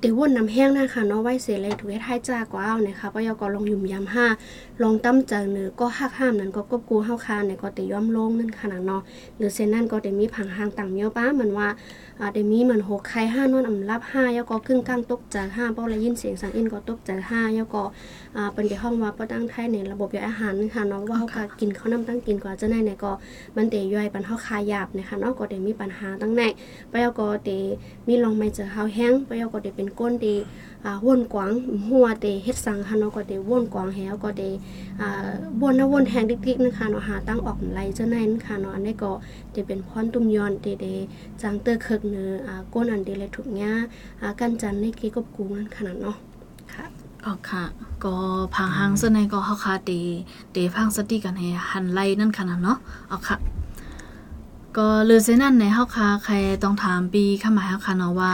[0.00, 4.26] เตวนน้ำแห้งนะคะเนาะไว้เสียเลยถูกให้ทายจ้ากว่าเอานะคะปยกลองยุ่มยำห้า
[4.82, 9.02] ลองตั้มจังเนือก็หักห้ามนั้นก็กบกูเฮาคาเนี่ก็เตย่อมลงนั่นขนาดเนาะ
[9.36, 11.68] หรือเส้นนั่นก็เตมีผังหางต่างเมียวป้าเหมือนว่า
[12.20, 17.84] อาเดมีเหมือนหกไข่ห้านวนอำรับห้ายก็ครึ่งกลางตกจากห้าเพราละยินเสียงสังอินก็ตกจากห้ายก็
[18.36, 23.12] อ่าเป็นไปห้องว่าประดังไทยในระบบย่อยอาหารนะคะเนาะว่าเขาก็กินข้าวน้ำตั้งกินกว่าจะได้เนี่ยก็
[23.56, 26.42] มันเตย่อยปันเฮาคาหยาบนะคะเนาะก็เดมีปัญหาตั้งใน
[26.92, 27.50] ปยก็เต
[28.08, 30.71] มีลองไม่เจอข้าวแห้งปก็เดเป็นก้นเตอ่าว่นกวางหัวเดมี่เป็นก้นดี
[36.54, 39.10] กๆนะคะเนาะหาตั้งออกไหลจะได้นะคะเนาะอันนี้ก็
[39.50, 40.86] เตเป็นพรตุ่มยอนเตเด
[41.42, 43.74] จางเตอร์เคิกเนื้ออ่าก้นอันเดเลยถูกง่า
[44.20, 46.16] อ่ากันจันในเกกบกูนั่นขนาดเนาะ
[46.72, 46.84] ค่ะ
[47.22, 47.64] เอาค่ะ
[48.04, 48.14] ก็
[48.54, 49.90] พังหางเส้นในก็เฮาคาเต
[50.52, 53.36] เตพังสติกันให้หันไล่นั่นค่ะเนาะเอาค่ะ
[54.76, 58.32] ก็หรือเซนั่นในเฮาคาใครต้องถามปีข้ามาเฮาคาเนาะว่า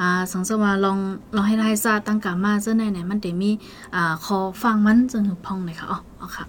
[0.00, 0.98] อ่าสังสว่าลอง
[1.36, 3.50] ลองให้ได้ทราบตั้งกามาเส้นในไหนมันเดมี
[3.94, 6.44] อ่าขอฟังมันจนถึงพองเลยค่ะอ๋อค่ะ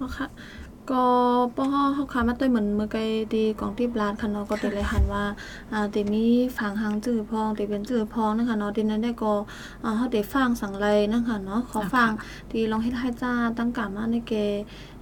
[0.00, 0.26] อ๋อค่ะ
[0.92, 1.04] ก็
[1.56, 3.00] ป้อเฮาค่ะมาต้วยเหมือนเมื่อไกล
[3.34, 5.24] ดีกองที่บลาดค่ะเนาะก็เตเลยหันว่า
[5.72, 6.24] อ่าเตมี
[6.56, 9.32] ฝังหางจื้อพองเตเป็นจื้อพองนะคะเนาะทีนั้นได้ก็
[9.84, 12.10] อ่าเฮาเตฟังสังไรนะคะเนาะขอฟัง
[12.50, 14.32] ที่ลองเฮ็ดให้จ้าตั้งกามาในเก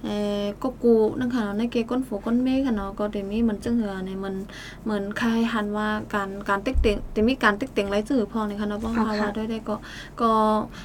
[0.03, 4.35] เอ่อกบกูนะคะเนาะในเกก้นฝก้นเมฆค่ะเนาะก็เตมีเหมือนจังเหือในมัน
[4.83, 9.75] เหมือนคล้ายหันว่าการการเต็กเต็งเตมีการเต็กเต็งไรจื้อพองนี่ค่ะเนาะป้อเฮาว่าด้วยได้ก็
[10.21, 10.31] ก็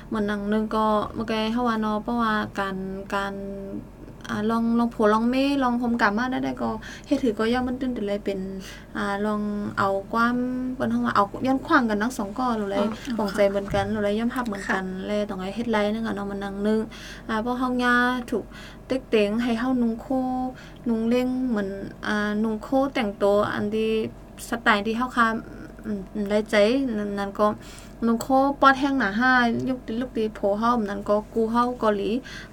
[0.08, 2.76] เหมือนหนังนึงก็เมื่อไกลเฮาว่าเนาะเพราะว่าการ
[3.14, 3.34] การ
[4.28, 6.70] อ่าลองลองโผลองเมลองพมกลับมาได้ได้ก็
[7.06, 8.38] เฮ็ดถือก็ย่อมมันตื้นแต่เลยเป็น
[8.96, 9.42] อ่าลอง
[9.78, 10.36] เอาความ
[10.74, 16.80] เปิ้นเฮาว่าเอาย้อนขวางกันทั้งสองก้อนเลยอ๋อปองใจเหมือนกันเลยย่อมภาพเหมือนกันเลยต้องให้เฮ็ดไรนึงอะเนาะมันนังนึง
[17.28, 17.94] อ่าเพราะเฮาญา
[18.30, 18.44] ถูก
[18.86, 20.06] เต็กเต็งให้เฮานุ่งโค
[20.88, 21.68] นุ่งเล่งเหมือน
[22.06, 23.90] อ่านุ่งโคแต่งตัวอันที่
[24.48, 25.63] สไตล์ที่เฮาคาอืม
[26.30, 26.56] ได้ใจ
[27.18, 27.46] นั่นก็
[28.06, 28.26] นุงโค
[28.60, 29.32] ปอดแห้งหนาห้า
[29.68, 32.10] ยุกติลูกตีโผเฮานั่นก็กูเฮาเกาหลี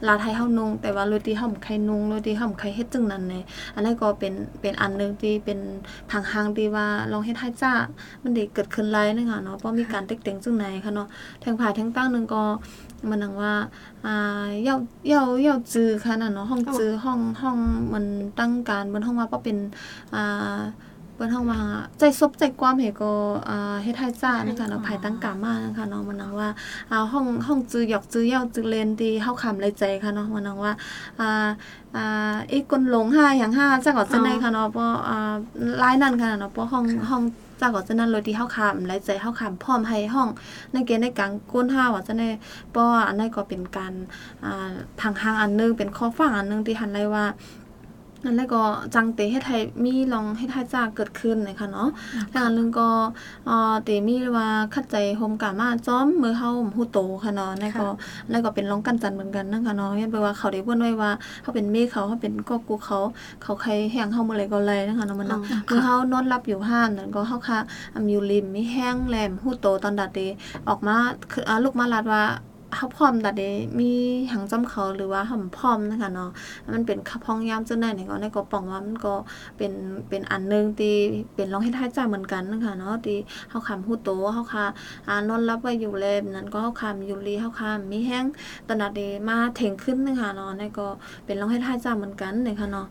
[0.07, 3.43] ลาไทยเฮานุ่งแต่ว่าโรตีเฮาบ่ใครนุ่งโรตีเฮาบ่ใครเฮ็ดจึงนั้นแหละ
[3.75, 5.59] อันนั้นก็เป็นเป็นอันหนึงที่เป็น
[6.11, 7.73] ทางหางที่ว่าลองเฮ็ดให้จ้า
[8.23, 11.07] มันได้เกิดขึ้นหลายนึงอะเนาะเพราะมีการเต็กเต็งซึ่งไหนค่ะเนาะ
[11.41, 12.43] แทงผ่ายแทงตั้งนึงก็
[13.09, 13.53] มันนังว่า
[14.05, 14.75] อ่าเย่า
[15.07, 17.57] เย่าเย่าจือค่ะน่ะเนาะห้องจือห้องห้อง
[17.93, 18.05] มัน
[18.39, 19.57] ตั้งการบนห้องว่าก็เป็น
[20.15, 20.59] อ่า
[21.21, 21.59] บนห้องว่า
[21.99, 23.11] ใจซบใจความเหก็
[23.49, 26.49] อ่าเฮ็ดให้จ้านะคะเนาะภายตั้งกามานะคะเนาะมันนังว่า
[26.91, 30.73] อ่าห้องห้องจือหยอกจือเย่าจือเลนที่เฮาคำเลยใจค่ะเนาะมันนังว่า
[31.19, 31.47] อ่า
[31.95, 35.33] อ่าอีกคนหลงห้าอย่างห้าจังก็จะได้ค่ะเนาะเพราะอ่า
[35.81, 37.23] ลายนั่นค่ะเนาะเพราะห้องห้อง
[37.61, 40.29] จากก็จะนั้นเลยที่เฮาคามไลใจเฮาคามพร้อมให้ห้อง
[40.73, 42.29] ในเกณฑ์ในกลางก้นห้าว่าจะได้
[42.71, 43.93] เพราะว่าอันนั้นก็เป็นการ
[44.45, 47.25] อ่าพังหางอันหนึงเป็นข้อฟังอันหนึงที่หันไลว่า
[48.23, 48.61] นั่นแล้วก็
[48.95, 51.89] จังเตเฮ็ดให้มีลองเฮ็ดให้จ้าเกิดขึ้นนะคะเนาะ
[52.31, 52.87] แล้วอันหนึงก็
[53.49, 57.87] อ่าเตมีว่าคัดใจโฮมกามาจ้อมมือเฮาฮู้โตค่ะเนาะนั่นก็
[58.29, 62.99] แล้วก็เป็นร้องกันจันเหมือนกันนะคะเนาะยันไปว่าเขาได้เพิ่นไว้ว่าเขาเป็นเมฆเขาเขาเป็นก็กูเขา
[63.41, 67.59] เขาใครแห้งเฮาเมื่อไรก็เลยนะคะเนาะมันเนาะอ๋อคือเฮานอนรับอยู่ห้านนั่นก็เฮาค่ะ
[67.95, 70.19] อำอยู่ริมมีแห้งแหลมหูโตตอนดัดเด
[70.69, 70.95] ออกมา
[71.31, 72.23] คืออ่าลูกมาลาดว่า
[72.75, 73.43] เฮาพร้อมแตัดเด
[73.79, 73.91] มี
[74.31, 76.29] หังจำเขาหรือว่าเฮาพร้อมนะคะเนาะ
[76.73, 79.13] มันเป็นคับห้องยามจังได๋นี่ก็ในก็ปองว่ามันก็
[79.57, 79.73] เป็น
[80.09, 80.95] เป็นอันนึงที่
[81.35, 83.17] เป็นรองให้จ้าเหมือนกันนะคะเนาะที่
[83.49, 84.65] เฮาคำฮู้โตเฮาค่ะ
[85.07, 88.25] อ่านอนรับไว้อยู่แลบนั้นก็เฮาคำอยู่ลีเฮาคำมีแฮง
[88.67, 90.87] ตนนั้นเดมาเถ่งขึ้นนะคะเนาะในก็
[91.25, 92.87] เป็นรองให้จ้าเหมือนกันนะคะเนาะ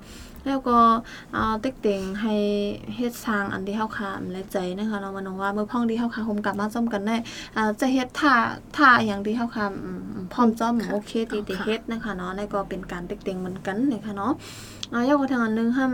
[0.46, 0.78] แล้วก็
[1.36, 2.34] อ่าติ๊กเต็งให้
[2.96, 7.16] เฮ็ดสร้างอันที่เฮาคำและใจนะคะเนาะมันว่ามื้อพ่องที่เฮาคาโฮมกลับมาซ่อมกันได้
[7.56, 8.34] อ่าจะเฮ็ดท่า
[8.76, 10.00] ท่าอย่างที่เฮาคำอืม
[10.32, 14.32] พร้อมจ้อมโอเคตีได้เฮ็ดนะคะเนาะในก็เป็นการติ๊กเต็งเหมือนกันนะคะเนาะ
[14.92, 15.92] อ่ายกกระทั่งอันนึงห้าม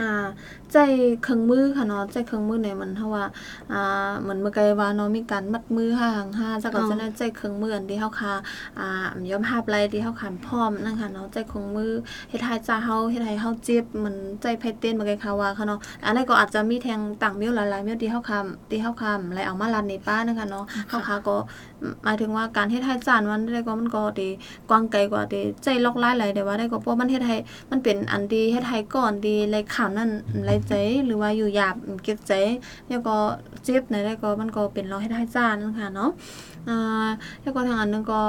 [0.00, 0.26] อ่า
[0.72, 0.78] ใจ
[1.22, 3.24] เครื่องมือค่ะเนาะใจเครื่องมือเนี่ยมันเฮาว่า
[3.72, 8.32] อ่าเหมือนเมื่อไกลว่าเนาะมีการมัดมือห่างห้าจักก็จะได้ใจเครื่องมืออันที่เฮาคา
[8.78, 11.92] อ่ายอมรับไรที่เฮาคันพร้อมนะคะเนาะใจเครื่องมือ
[12.30, 21.36] เฮ็ดให้จ้าเฮาเฮ็ดให้เฮาเจ็บเหมือนใจไผเต้นเมื่อไกลค่ะว่าค่ะเนาะอันนั้นก็อาจจะมีแทงต่างมิ้วหลายๆมิ้วที่เฮาคำที่เฮาคำแล้วเอามาลันในป้านะคะเนาะเฮาคาก็
[22.04, 24.28] หมายถึงว่าการเฮ็ดให้จานมันได้ก็มันก็ดี
[24.68, 27.36] กว้างไกลกว่าดีใจลอกหลายหลายแต่ว่าได้ก็เพราะมันเฮ็ดให้
[27.70, 30.10] มันเป็นอันดีเฮ็ดให้ก่อนดีเลยขามนั่น
[30.46, 30.74] ไรใจ
[31.06, 32.32] หรือว่าอยู่หยาบเก็บใจ
[32.88, 33.16] แล้วก็
[33.64, 36.10] เจ็บในแล้วก็มันก็เป็นรองเฮ็ดให้จานนะคะเนาะ
[36.68, 37.08] อ่า
[37.42, 38.22] แล้วก็ทางอันนึงก็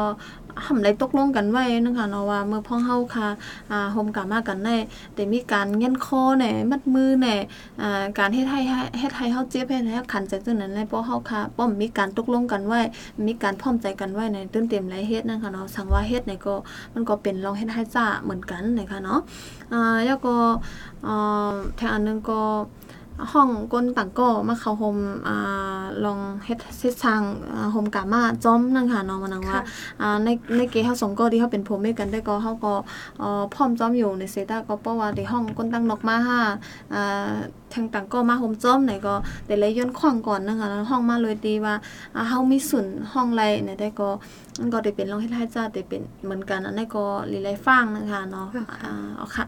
[0.67, 3.30] หำไรตกลงกันไว้นะคะเนาะว่าเมื่อพ้องเฮาค่ะ
[3.72, 4.76] อ่าโฮมกามากันได้
[5.13, 7.36] แต่มีการเงี้ยนคอแหน่มัดมือแหน่
[7.82, 8.60] อ่าการเฮ็ดให้
[9.00, 12.82] เฮ็ดให้เฮาเจ็บเฮ็ดให้ขันใจากจังนั้นเลยเพราะเฮาค่ะป้อมมีการตกลงกันไว้
[13.28, 16.56] มีการพร้อมใจกันไว้ในตื้นเต็มไรเฮ็ดนะคะเนาะสังว่าเฮ็ดเนี่ยก็
[16.93, 19.19] มันก็เป็นรองเฮ็ดให้จ้าเหมือนกันนะคะเนาะ
[19.74, 20.36] อ่าแล้วก็
[21.08, 22.41] อ่างอันนึงก็
[23.32, 24.97] ห้องก้นต่างก็มาเข้าโฮม
[25.28, 27.21] อ่าลองเฮ็ดเฮ็ดสร้าง
[27.54, 29.60] อ่าโฮมกามาจอมนั่นค่ะเนาะมันนังว่า
[30.02, 32.73] อ่าในในเกเฮาสองก็ที่เฮาเป็นผัวเมียกันได้ก็เฮาก็
[33.19, 36.39] เอ่อพร้อมจอมอยู่ในเซตาก็เพราะว่าที่ห้องก้นตั้งนอกมาห้า
[36.93, 37.34] อ่า
[37.74, 41.76] ทางต่างก็มาโฮมจอมไหนก็แต่เลยย้อนขวางก่อนนะคะแล้วห้องมาเลยดีว่า
[42.16, 44.10] อ่าเฮามีส่วนห้องไรเนี่ยได้ก็
[44.60, 48.48] มันก็ได้เป็นรองเฮ็ดให้จ้าได้เป็นเหมือนกันอันนี้ก็ลีไลฟังนะคะเนาะ
[48.84, 49.46] อ่าเอาค่ะ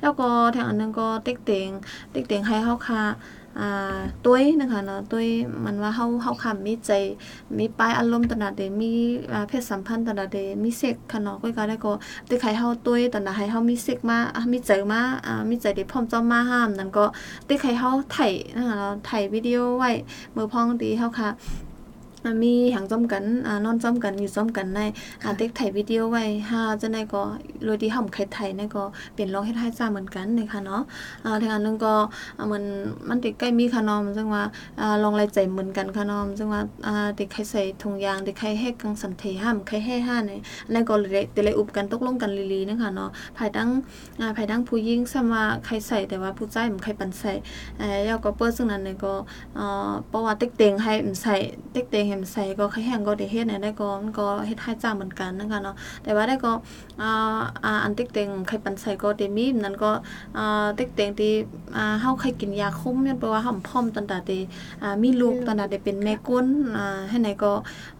[0.00, 1.68] แล้วก็ทางอันนึงก็เต็กเต็ง
[2.10, 3.43] เต็กเต็งให้เฮาค่ะอ่า
[4.24, 5.20] ตัวนะคะเนาะตัว
[5.64, 6.90] มันว่าเฮาเฮาคำมีใจ
[7.58, 8.92] มีปลายอารมณ์ตนนั้นเดมี
[9.48, 11.92] เพศสัมพันธ์ตนนั้นเดมีเซ็กค่ะเนาะก็ก็ได้ก็
[12.28, 14.18] ติใครเฮาตัวตนนั้นให้เฮามีเซ็กมา
[14.52, 17.04] มีใจมาอ่ามีใจเด้พร้อมจ้อมมาห้ามนั่นก็
[17.48, 18.18] ติใครเฮาไถ
[18.56, 19.90] นะคะเนาะไถวิดีโอไว้
[20.32, 21.28] เมื่อพ้องดีเฮาค่ะ
[22.42, 24.80] มีหังจ้อมกันอ่านอนจ้อมกันอยู่จ้อมกันใน
[25.22, 27.22] อ่าเต็กไถวิดีโอไว้ห้าจังได๋ก็
[27.64, 28.82] โดยที่เฮาใครไถนั่นก็
[29.14, 30.82] เป็นรองเฮ็ดให้จ้าเหมือนกันนะคะเนาะ
[31.24, 31.94] อ่าทางอันนึงก็
[32.38, 32.62] อ่ามัน
[33.08, 34.42] มันติใกล้มีค่ะเนาะมันจังว่า
[34.80, 40.32] อ่าลองรายใจเหมือนกันค่ะเนาะมันจังว่าอ่าติใครใส่ถุงยางติใครให้กังสันเทห้ามใครให้ห้าใน
[40.72, 43.68] นั่นก็เลยแต่เลยอุบกันตกลงกันลีๆนะคะเนาะภายทั้ง
[44.20, 47.32] อ่าภายทั้งผู้หญิงซะว่าใครใส่แต่ว่าผู้ชายมันใครปันใส่
[47.78, 49.12] เอ่อแล้วก็เปิ้ซึ่งนั้นเนี่ยก็
[49.56, 51.34] เอ่อเพราะว่าเต็กเต็งให้มันใส่
[51.72, 56.52] เต็กเต็งให้มใส่ก็ใครแห้งก็ได้เฮ็ดเนี่ยได้ก็มันก็เฮ็ดให้จ้าเหมือนกันนะคะเนาะแต่ว่าได้ก็
[57.02, 59.90] อ่าอ่าอันเต็กเต็งใครปันใส่ก็ได้มีนั้นก็
[60.38, 61.32] อ่าเต็กเต็งที่
[61.76, 64.42] อ่าเฮาใครกินยาคุมเนี่ยแปลว่าเฮาพร้อมตอนตาที่
[64.82, 66.46] อ่ามีลูกตอนตาได้เป็นแม่ก้น
[66.76, 67.52] อ่าให้ไหนก็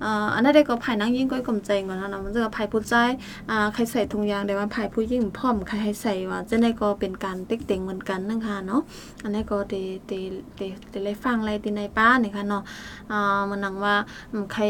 [0.05, 3.11] อ่าอันนั้นได้ก็ภายนางยิ่งก็กลมใจก่อนเนาะมันจะภายผู้ชาย
[3.51, 8.81] อ่าใครใส่ถุงยางแต่ว่าภายผู้หญิงพร้อมใครให้ใส่ว่าจะได้ก็เป็นการเต็กเต็งเหมือนกันนะคะเนาะ
[9.23, 9.75] อันนี้ก็เต
[10.07, 10.13] เต
[10.57, 12.63] เตเตเลยฟังอะไรที่ในป้านี่ค่ะเนาะ
[13.11, 13.95] อ่ามันนังว่า
[14.53, 14.63] ใคร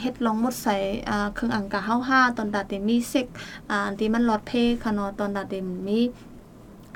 [0.00, 0.76] เฮ็ดลองหมดใส่
[1.08, 3.26] อ่าเครื่องอังกะเฮาห้าตอนดาเตมีเซ็ก
[3.70, 5.54] อ่าที่มันลอดเพค่ะเนาะตอนดาเต
[5.86, 6.00] มี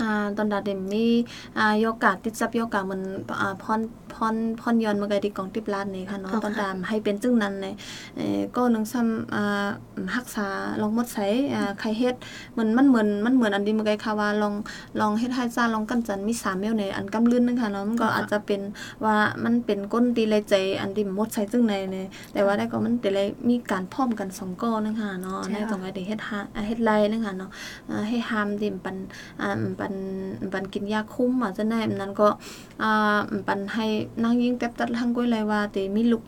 [0.00, 1.06] อ่าตอนดาเดมมี
[1.58, 3.00] อ่าโยกาติดจับโยกามัน
[3.40, 3.80] อ่าพร
[4.14, 7.66] พรพรยอนมาไกที่กองติบลาดนี่ค่ะเนาะตอนตามให้เป็นจึงนั้นใน
[8.16, 9.66] เอ่อก็นึงซ้ำอ่า
[10.14, 10.46] รักษา
[10.80, 12.14] ลองหมดใส่อ่าใครเฮ็ด
[12.52, 14.54] เหมือนมันเหมือนมันเหมือนอันดีมาไกค่ะว่าลอง
[15.00, 18.60] ลองเฮ็ดให้ซ่าลองกันจันมี3เมลในอันกำลื่นนึงค่ะเนาะมันก็อาจจะเป็น
[19.04, 27.50] ว่ามันเป็นก้นดีเลยใจอันที่หมดใส่จึงในเนี่ยแต่ว่าได้ก็มันแต่เลยมีการพร้อมกันสองก้อนนึงค่ะเนาะในตรงไอ้เฮ็ดหาเฮ็ดไรนึงค่ะเนาะ
[27.90, 28.96] อ่าให้หามดิมปัน
[29.42, 29.89] อ่าปัน
[30.52, 32.28] ปันกินยาคุ้มอะจะได้นั้นก็
[32.82, 33.86] อ่าปันให้
[34.22, 36.24] นางยิงแป๊บตัดทางก้อยเลยว่าเตมีลูก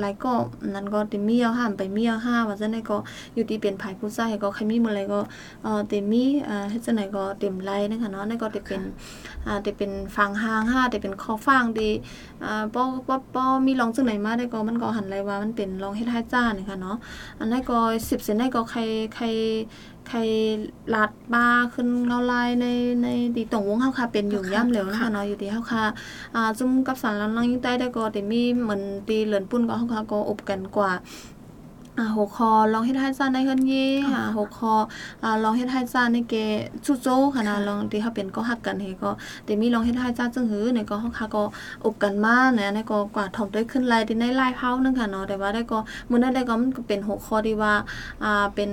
[0.00, 0.34] หลายก็
[0.74, 2.96] นั้นก็เตมีเอาห้ามไปมีเอาห้าว่าจะได้ก็
[3.34, 5.20] อยู่ที่เป็นภายผู้ชายก็ใครมีมื้อไรก็
[5.62, 8.82] เอ่อเตมีอ่าเฮ็ดจังได๋ก็เต็มไรนะคะเนาะนั่นก็เตเป็น
[9.46, 11.90] อ่าเตเป็นฟังหางห้าเตเป็นคอฟังดี
[12.44, 16.96] อ่าบ่บ่บ่มีลองจังไหนมาได้ก็มันก็หันไรว่ามันเป็นลองเฮ็ดให้จ้านี่ค่ะเนาะ
[17.38, 18.80] อันนั้นก็10เซนได้ก็ใคร
[19.14, 19.26] ใคร
[20.08, 20.18] ใคร
[20.94, 22.66] ลาดบาขึ้นเงาลายใน
[23.02, 25.84] ในดีตรงวงเฮาค่ะเป็นอยู่ย่ำเหลวนะคะเนาะอยู่ที่เฮาค่ะ
[26.34, 30.90] อ่าจุ่มกับสารลังยิ่งใต้ได้ก็แต่มีเหมือนตีเหลือนปุ่นก็เฮาค่ะก็อบกันกว่า
[31.98, 34.74] อ่าหกคอลองเฮ็ดให้ซ่าในเฮือนเย่อ่าหกคอ
[35.22, 36.34] อ่าลองเฮ็ดให้ซ่าในเก
[36.84, 39.10] จุโจค่ะนะลองที่เฮาเป็นก็ฮักกันเฮก็
[39.44, 41.42] แต่มีลองเฮ็ดให้ซ่าจึงหือในก็เฮาค่ะก็
[41.84, 45.78] อบกันมาเนี่ยในก็กว่าถ่อมด้วยขึ้นลายที่ในลายเผานึงค่ะเนาะแต่ว่าได้ก็
[46.10, 47.74] มื้อนั้นได้ก็มันก็เป็นหกคอที่ว่า
[48.24, 48.70] อ่าเป็น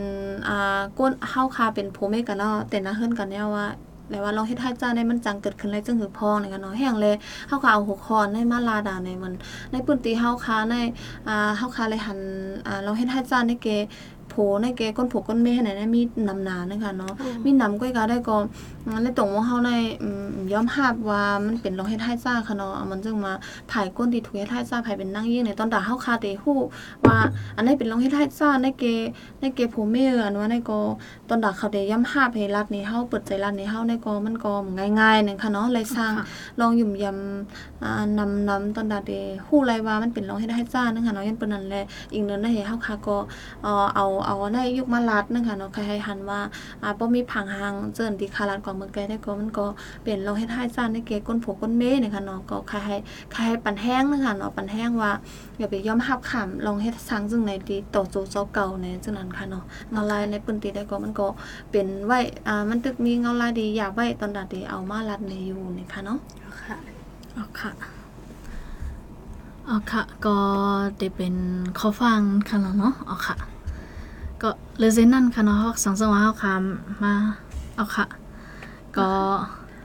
[0.47, 3.67] อ่าก้นเฮาค่ะเป็นผัวเมียกันเนาะแต่นะเฮือนกันเนี่ยว่า
[4.11, 7.15] แต่ว่าลองเฮ็ดให้จ้าในมันจังเกิดขึ้นเลยจังหือพองในกันเนาะแห้งเลย
[7.47, 9.33] เฮาก็เอาหกคอในมาลาดาในมัน
[9.71, 10.75] ในปืนตีเฮาค้าใน
[11.27, 12.19] อ่าเฮาค้าเลยหัน
[12.67, 13.67] อ่าเราเฮ็ดให้จ้าในเก
[14.31, 17.13] โผในเกก้นโผก้นเมไหนได้มีนำหนานะคะเนาะ
[17.45, 18.37] มีนำก้อยกาได้ก็
[18.87, 19.71] อ่าในตรงว่าเฮาใน
[20.03, 23.33] อืมยอมรับว่ามันเป็นเราเฮ็ดให้จ้าค่ะเนาะมันจึงมา
[23.71, 26.59] ผายก้นที่ถูกเฮ็ดให้จ้าผายเป็นนั่งยิ่งในตอนดาเฮาคาเตฮู้
[27.05, 27.17] ว่า
[27.55, 28.83] อันนี้เป็นเราเฮ็ดให้จ้าในเก
[29.41, 30.79] ในเกโผเมอันว่าในก็
[31.29, 34.53] ตอนดาเขาได้ย้ำรับให้รัฐนี้เฮาเปิดใจรัฐนี้เฮาในก็มันก็
[34.99, 36.13] ง่ายๆนึงค่ะเนาะเลยสร้าง
[36.59, 39.11] ลองยุ่มยำอ่านำนำตอนดาเด
[39.47, 43.17] ฮู้ไรว่ามันเป็นร้องให้ได้ให้จ้านึงค่ะเนาะยันเปิ้นนั่นแหละอีกเนินได้เฮเฮาค่ะก็
[43.63, 46.39] เอ่อเอาเอาในยุคมาลัดนึงค่ะเนาะใครให้หันว่า
[46.83, 49.65] อ่าบ่มีผังหางเจิ้นที่คาลัดกว่าเมืองไกลได้ก็มันก็
[50.03, 52.95] เป็นร้องให้ให้จ้าในเกก้นผกก้นเมนี่ค่ะเนาะก็ใครให้
[53.31, 55.11] ใครให้ปันแห้งนึงค่ะเนาะปันแห้งว่า
[55.57, 61.27] อย่าไปยอมรับคำลองเฮ็ดสร้างจึงในที่ต่อโจเจ้าเก่าในจึงนั้นค่ะเนาะเงาลายในปืนตีได้ก็มันก็
[61.71, 66.19] เป็นไว้อ่ามันตึกมีเงาลายดีอยากไว้ตอนดาเดเอามาลัดในอยู่นี่ค่ะเนาะ
[66.63, 66.77] ค่ะ
[67.37, 67.71] อ๋อค่ะ
[69.67, 70.37] อ๋อค่ะ ก็
[70.99, 71.35] ได้เป็น
[71.79, 73.50] ข้อฟังค่ะแล้วเนาะอ๋อค่ะก็
[74.81, 76.53] เลยเซนนั่นค่ะเนาะสังสว่าเฮาคา
[77.03, 77.13] มา
[77.75, 78.05] เอาค่ะ
[78.97, 79.09] ก็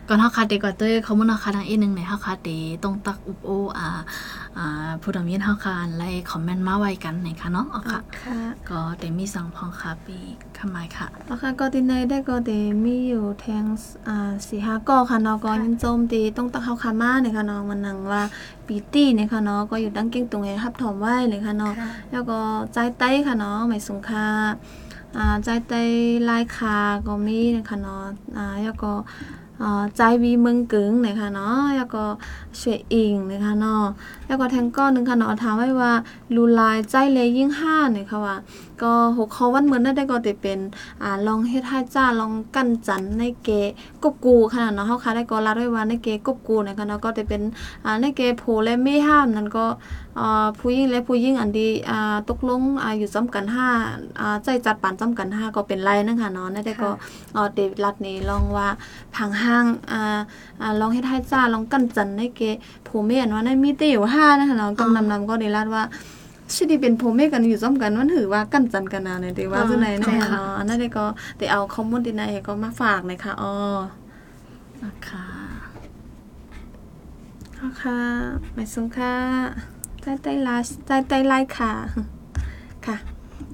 [0.08, 2.50] ก่อนเฮาคาเดก่อนเต้ยเขามุ่นเฮาคาทางอีกหนึงในเฮาคาเด
[2.84, 3.88] ต้องตักอุบโออ่า
[4.58, 8.38] อ่าผู้ดำเยินเฮาคาไล่คอมเมนต์มาไว้กันในค่ะเนาะอ๋อค่ะ ค่ะ
[8.70, 10.18] ก็ได้มีสังพองค่ะปี
[10.58, 13.64] ขมายค่ะ แล้วค่ะก็ที่ในได้ก็ได้มีอยู่แทง
[14.08, 18.22] อ่าสี่ห้าก่อค่ะเนาะก็ยังโจมตีต้องตักเข้าคามาเนี่ยค่ะเนาะมันนังว่า
[18.66, 22.38] ปีตี้เนี่ยค่ะเนาะก็อยู่ตั้งเก่งตรงให้รับถอมไว้เลยค่ะเนาะค่ะแล้วก็
[22.72, 24.26] ใจไต้ค่ะเนาะหมายสงค่า
[25.16, 25.72] อ่าใจไต
[26.28, 28.04] ลายคาก็มีนะคะเนาะ
[28.36, 28.92] อ่าแล้วก็
[29.62, 32.04] อ่าใจวีเมืองกึ๋งนะคะเนาะแล้วก็
[32.58, 33.82] เฉวยอิงนะคะเนาะ
[34.26, 35.92] แล้วก็แทงก้อนหนึงค่ะเนาะถามไว้ว่า
[36.34, 38.36] ลูลายใจเลยยิ่งห้าเนี่ยค่ะว่า
[38.82, 40.58] ก็หกคอวันเหมือนได้ได้ก็ได้เป็น
[41.02, 43.50] อ่าลองเฮ็ดให้จ้าลองกั้นจันในเก
[44.02, 47.42] กบกูขนาดเนาะเฮาค่ะได้ก็รัดไว้ว่าในเกกบกูเนี่ยค่ะเนาะก็ได้เป็น
[47.84, 49.66] อ่าในเกโพและไม่ห้ามนั่นก็
[50.20, 53.68] อ่าผู้หญิงและผู้หญิงอันดีอ่าตกลงอ่าอยู่ซ้ำกันห้า
[54.20, 56.90] อ่าใจจัดปานซ้ำกันห้าก็เป็นไรนั่นค่ะเนาะได้ก็
[57.36, 58.68] อ่าเดวิดรัดนี่ลองว่า
[59.16, 60.18] ผังห้างอ่า
[60.60, 62.42] อ่าลองเฮ็ดให้จ้าลองกั้นจันในเก
[62.96, 65.82] โพเมียนว่าในมีเตอยู่ห้านะคะเนาะกำนำนำก็ได้รัดว่า
[66.54, 71.04] ชิดีเป็นผมเมกันอยู่ซ้อมกันมันถือว่ากันจันกันนาเนี่ยแต่ว่าอ๋อจังไหนใช่เนาะค่ะอันนั้นได้ก็
[71.38, 73.52] แต่เอาข้อมูลที่ไหนก็มาฝากหน่อยค่ะอ๋อ
[74.82, 75.24] อ๋อค่ะ
[77.56, 77.98] เอาค่ะ
[78.54, 79.14] หมายสงค่ะ
[80.00, 81.72] ใต้ใต้ลาใต้ใต้ไล่ค่ะ
[82.86, 82.96] ค่ะ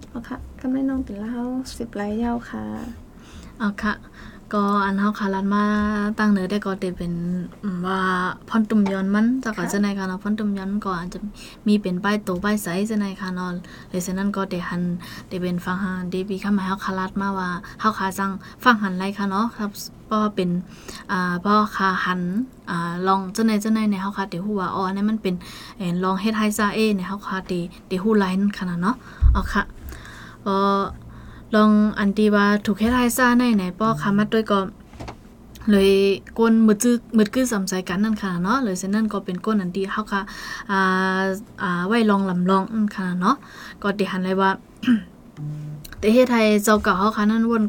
[0.08, 1.38] เอาค่ะก็ไม่น้องเป็นเล่า
[1.76, 2.64] สิบไล่ยาวค่ะ
[3.58, 3.94] เอาค่ะ
[4.54, 5.64] ก็อันเฮาคารันมา
[6.18, 7.12] ตั้งเนื้อได้ก็ได้เป็น
[7.86, 8.00] ว่า
[8.48, 11.18] พอนตุ่มย้อนมันจากก็จะในค่ะเนาะพอนตุ่มย้อนก็อาจจะ
[11.66, 13.50] มีเป็นป้ายโตป้ายใสจะในค่ะเนาะ
[13.88, 14.82] เลยฉะนั้นก็ได้หัน
[15.28, 17.48] ได้เป็นฟังหันได้มีคำหมาเฮาคารัดมาว่า
[17.80, 18.30] เฮาคาจัง
[18.64, 19.70] ฟังหันไรค่ะเนาะครับ
[20.06, 20.50] เพราะว่าเป็น
[21.12, 22.20] อ่าเพราะคาหัน
[22.70, 25.34] อ่าลองจะในจะในในเฮาคาได้ฮู้ว่าอ๋ออันนี้มันเป็น
[25.78, 28.96] เอ่อลองเฮ็ดให้ซาเอในเฮาคาได้ได้ฮู้ไลน์ค่ะเนาะ
[29.32, 29.62] เอาค่ะ
[30.46, 30.58] ก็
[31.54, 34.58] ลองอันตีว่าถูกแค่ทายซ่าในไหนป้อคามาด้วยก็
[35.70, 35.90] เลย
[36.38, 40.20] ก้นมืดจึกมืดกึ้สำใจกันนั่นค่ะเนาะเลยเซนนั่นก็เป็นก้นอันที่เฮาค่ะ
[40.70, 41.22] อ่า
[41.62, 43.36] อ่าไว้ลองลำลองนั่นค่ะเนาะ
[43.82, 44.50] ก็ได้หันเลยว่า
[45.98, 47.64] แต่เฮ็ดไทยเจ้าเก่าเฮาค่ะนั่นวน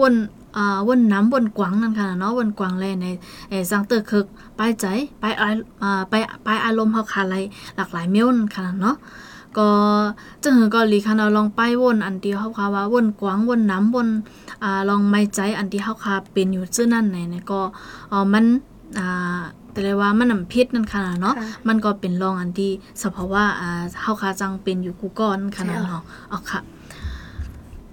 [0.00, 0.14] วน
[0.56, 3.06] อ่าวนน้ำวนกวางนั่นค่ะเนาะวนกวางแลใน
[3.48, 4.26] เออสังเตอร์คึก
[4.58, 4.86] ป้ายใจ
[5.22, 7.44] ป้ายอายอ่าป้ายป้ายอารมณ์เฮาค่ะหลาย
[7.76, 8.96] หลากหลายเมียวนั่นค่ะเนาะ
[9.58, 9.68] ก็
[10.42, 14.08] จังหือก็ลีคันเอาลองไปวนอันที่เฮาคาว่าวนกวางวนน้ำวน
[14.62, 17.60] อ่าลองไม่ใจอันที่เฮาคาเป็นอยู่ซื่อนั่นไหนเนี่ยก็
[18.08, 18.44] เอ่อมัน
[18.98, 19.40] อ่า
[19.70, 22.70] แต่เลยว่ามันนำพิษนั่นค่ะเนาะค่ะมันก็เป็นรองอันที่
[23.02, 26.60] สภาวะอ่าเฮาคาจังเป็นอยู่กูก่อนค่ะใช่ค่ะเนาะอ๋อค่ะ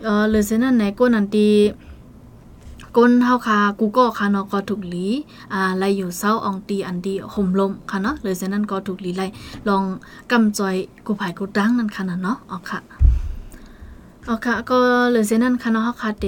[0.04, 1.52] เอ่อหรือเช่นนั้นไหนก้นอันที่
[2.98, 5.08] ก้นเฮาคากูก็ค่ะเนาะก็ถูกหลี
[5.54, 9.24] อ่าไลอยู่เศร้าอองตีอันที่ห่มลมค่ะเนาะหรือเช่นนั้นก็ถูกหลีไล
[9.68, 9.84] ลอง
[10.32, 10.76] กำจอย
[11.06, 12.80] กูผายกูดังนั่นค่ะนะเนาะอ๋อค่ะ
[14.28, 14.78] อ๋อค่ะก็
[15.10, 16.28] เหลือเส้นนั้นค่ะเนาะเฮาค่ะเด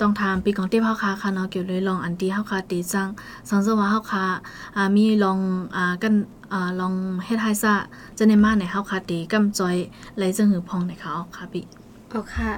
[0.00, 3.08] ต้องถามปีของที่เฮาค่ะค่ะเนาะเกี่ยวเลยลองอันที่เฮาค่ะเดจัง
[3.48, 4.24] สังสว่าเฮาค่ะ
[4.76, 5.38] อ่ามีลอง
[5.76, 6.14] อ่ากัน
[6.52, 6.94] อ่าลอง
[7.24, 7.74] เฮ็ดให้ซะ
[8.18, 9.76] จะในมาในเฮาค่ะเดกำจอย
[10.16, 11.64] ไหลจังหือพองในค่ะอ๋อค่ะพี่
[12.08, 12.50] เอาค่ะ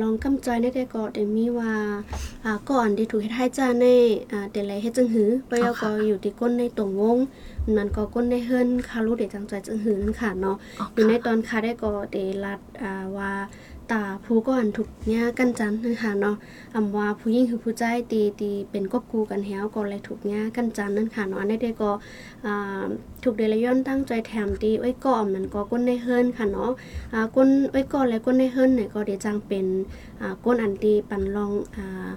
[0.00, 1.72] ลองกำจอยได้แต่ก็เดมีว่า
[2.44, 3.86] อ่าก่อนที่ถูกเฮ็ดให้จ้าใน
[4.32, 7.16] อ่าแต่ไรเฮ็ดจังหือปะยาก็อยู่ที่ก้นในตรงวง
[7.76, 13.30] มันก็ก้นได้เฮิรนคารู้เดจังจอยจังหือนั่นค่ะเนาะอ๋ออยู่ในค่ะตอนคาได้ก็เดรัดอ่าว่า
[13.92, 16.36] ตาผู้ก่อนถูกเนี่ยกันจันนะคะเนาะ
[16.74, 21.90] อำว่าผู้หญิงคือผู้ใจตีตีเป็นกบกูกันแฮวก็เลยถูกเนี่ยกันจันนั่นค่ะเนาะอันนี้ได้ก็
[22.46, 22.84] อ่า
[23.22, 26.70] ถูกเดลย้อนตั้งใจแถมตีไว้ก่อนมันก็ก้นได้เฮิรนค่ะเนาะ
[27.12, 29.66] อ่าก้นไว้ก่อนและก้นได้เฮิรนเนี่ยก็เดจังเป็น
[30.20, 32.10] อ่าก้นอันตีปันลองอ่า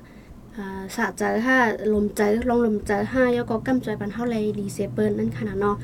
[0.96, 1.58] สะใจห้า
[1.94, 5.76] ลมใจลองลมใจห้ายอก็กำจปันเท่าไรดีเซเปิลนั่นค่ะเนาะ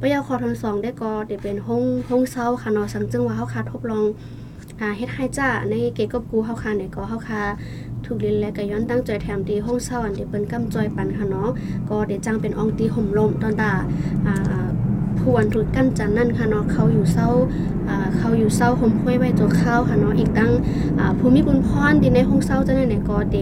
[0.00, 4.04] ปะยาคอทนสองได้ก็เดี๋ยวเป็นห้องห้องเศร้าค่ะเนาะสังจึงว่าเฮาคาทบลอง
[4.80, 7.42] อ่าเฮ็ดให้จ้าในเกกับกูเฮาคาเนี่ยก็เฮาคา
[8.04, 11.50] ถูกลินและก็ย้อนตั้งใจแถมดีห้องเศร้าอันเดี๋ยวเปิ้นกำจอยปันค่ะเนาะ
[11.88, 13.72] ก็เดี๋ยวจังเป็นอองตีห่มลมตอนตา
[14.26, 14.66] อ่า
[15.18, 17.28] ผู้วันถูกกั้นจันนั่นค่ะเนาะเขาอยู่เศร้า
[18.16, 20.52] เขาอยู่เศร้าห่มห้วยไว้ตัวข้าวค่ะเนาะอีกตั้ง
[21.18, 23.36] ภูมิบุญพรที่ในห้องเศร้าจะได้ไหนก็เด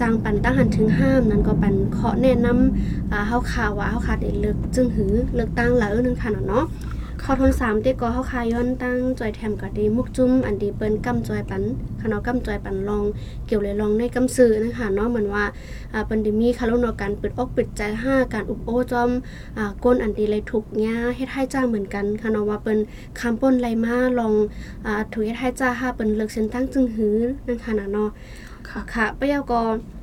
[0.00, 6.64] จางปันตั้งหันถึงห้ามนั้นก็ปันเคาะแนะนำเฮาข่าวว่าเฮาขาดได้เลิกจึงหือเลิกตั้งแล้วนึงค่ะเนาะ
[7.22, 11.62] ขอทนสามเตก็เฮาคาย้อนตั้งจอยแถมก็ดีมุกจุ้มอันดีเปิ้นกำจอยปัน
[12.00, 13.04] ค่ะเนาะกำจอยปันลอง
[13.46, 15.44] เกี่ยวเลยลองในกำซื้อนะคะเนาะเหมือนว่า
[15.92, 19.10] อ่าเปิ้นได้มีคารุณาการเปิดอกเปิดใจห้าการอุบโอจอม
[19.56, 22.78] อ่าก้นอันดีเลยถูกเนี้ยเฮ็ดให้จ้าเหมือนกันค่ะเนาะว่าเปิ้น
[23.20, 24.34] คำป้นไรมาลอง
[24.86, 27.16] อ่าถูกเฮ็ดให้จ้าห้าเปิ้นเลิกเส้นตั้งจึงหือ
[27.46, 28.08] นั่นค่ะนะเนาะ
[28.68, 29.97] ค่ะค่ะปะยาก็อ่า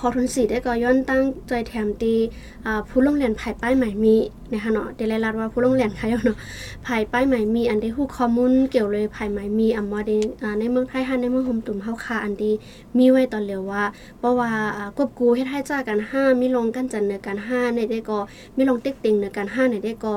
[0.00, 2.14] ขอทุนสีได้ก็ย้อนตั้งใจแถมตี
[2.88, 4.16] ผู้ลงเรียนภายป้ายใหม่มี
[4.52, 6.38] นะคะเนาะเดลายลัดว่าผู้ลงเรียนค่ะเนาะ
[6.86, 10.12] ภายป้ายใหม่มี อันที่ฮู้ข้อมูลเกี่ยวเลยภายใหม่มีอ่าใน
[10.42, 12.54] อ่าในเมืองไทยฮันในเมืองโฮมตุ่มเฮาคาอันที่
[12.98, 13.84] มีไว้ตอนเร็วว่า
[14.18, 18.18] เพราะว่าอ่ากบกูเฮ็ดให้จ้ากันห้ามีลงกันจันเนือกันห้าในได้ก็
[18.56, 20.14] มีลงเต็กเต็งเนือกันห้าในได้ก็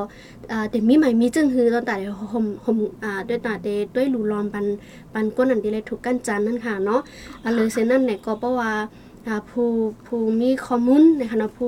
[0.70, 1.96] แต่มีใหม่มีจึงคือตอนแต่
[2.32, 4.66] ห่มห่มอ่าด้วยตาเดด้วยหลูลอมปัน
[5.14, 7.02] ปันก้นอันที่เลยถูกกันจันนั่นค่ะเนาะ
[7.44, 8.72] อันเลยเซนนั่นเนี่ยก็เพราะว่า
[9.50, 9.70] ผู้
[10.08, 11.68] ผู้มีข้อมูลนะคะเนาะผู้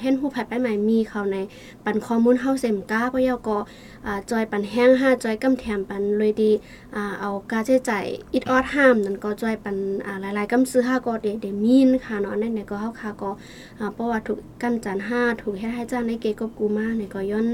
[0.00, 1.36] เห็นผู้ภายไปใหม่มีเขาใน
[1.84, 3.58] ปันข้อมูลเฮาเซมก้าเพราะเยาก็
[4.06, 6.50] อ่าจอยปันแห้งห้าจอยกำแถมปันเลยดี
[6.94, 9.76] อเอาการใช้จ่ายอิดออดห้ามนั่นก็จอยปัน
[10.20, 13.30] หลายๆกำซื้อห้าก็เดเดมีนค่ะเนาะนั่นเนี่ยก็เฮาค่ะก็
[13.78, 17.46] อ่าเพราะว่าถูกกันจานห้าถูกเฮ็ดให้จ้างในเกกบกูมาเนี่ยก็ย้อน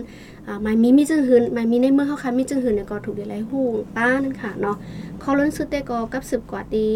[0.47, 4.77] อ่าหมายมีมีจึงหืนหมายมีในเมื่อเฮาค่ะมีจึงหืนเนี่ยก็ถูกได้หลายฮู้ป้านั่นค่ะเนาะ
[5.23, 6.89] ขอล้นสุดแต่ก็กับสืบกว่าดี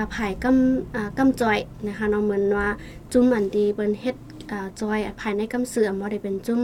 [0.00, 2.68] าผายกำอ่ากำจอยนะคะเนาะเหมือนว่า
[3.12, 4.16] จุ้มอันดีเปิ้นเฮ็ด
[4.52, 6.60] อ่าจอยภายในกำเสื่อมบ่ได้เป็นจุ้ม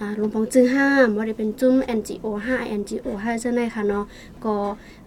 [0.00, 4.04] อ่าลงปองจึงห้าบ่ได้เป็นจุ้ม NGO 5 NGO 5จังได๋ค่ะเนาะ
[4.44, 4.54] ก็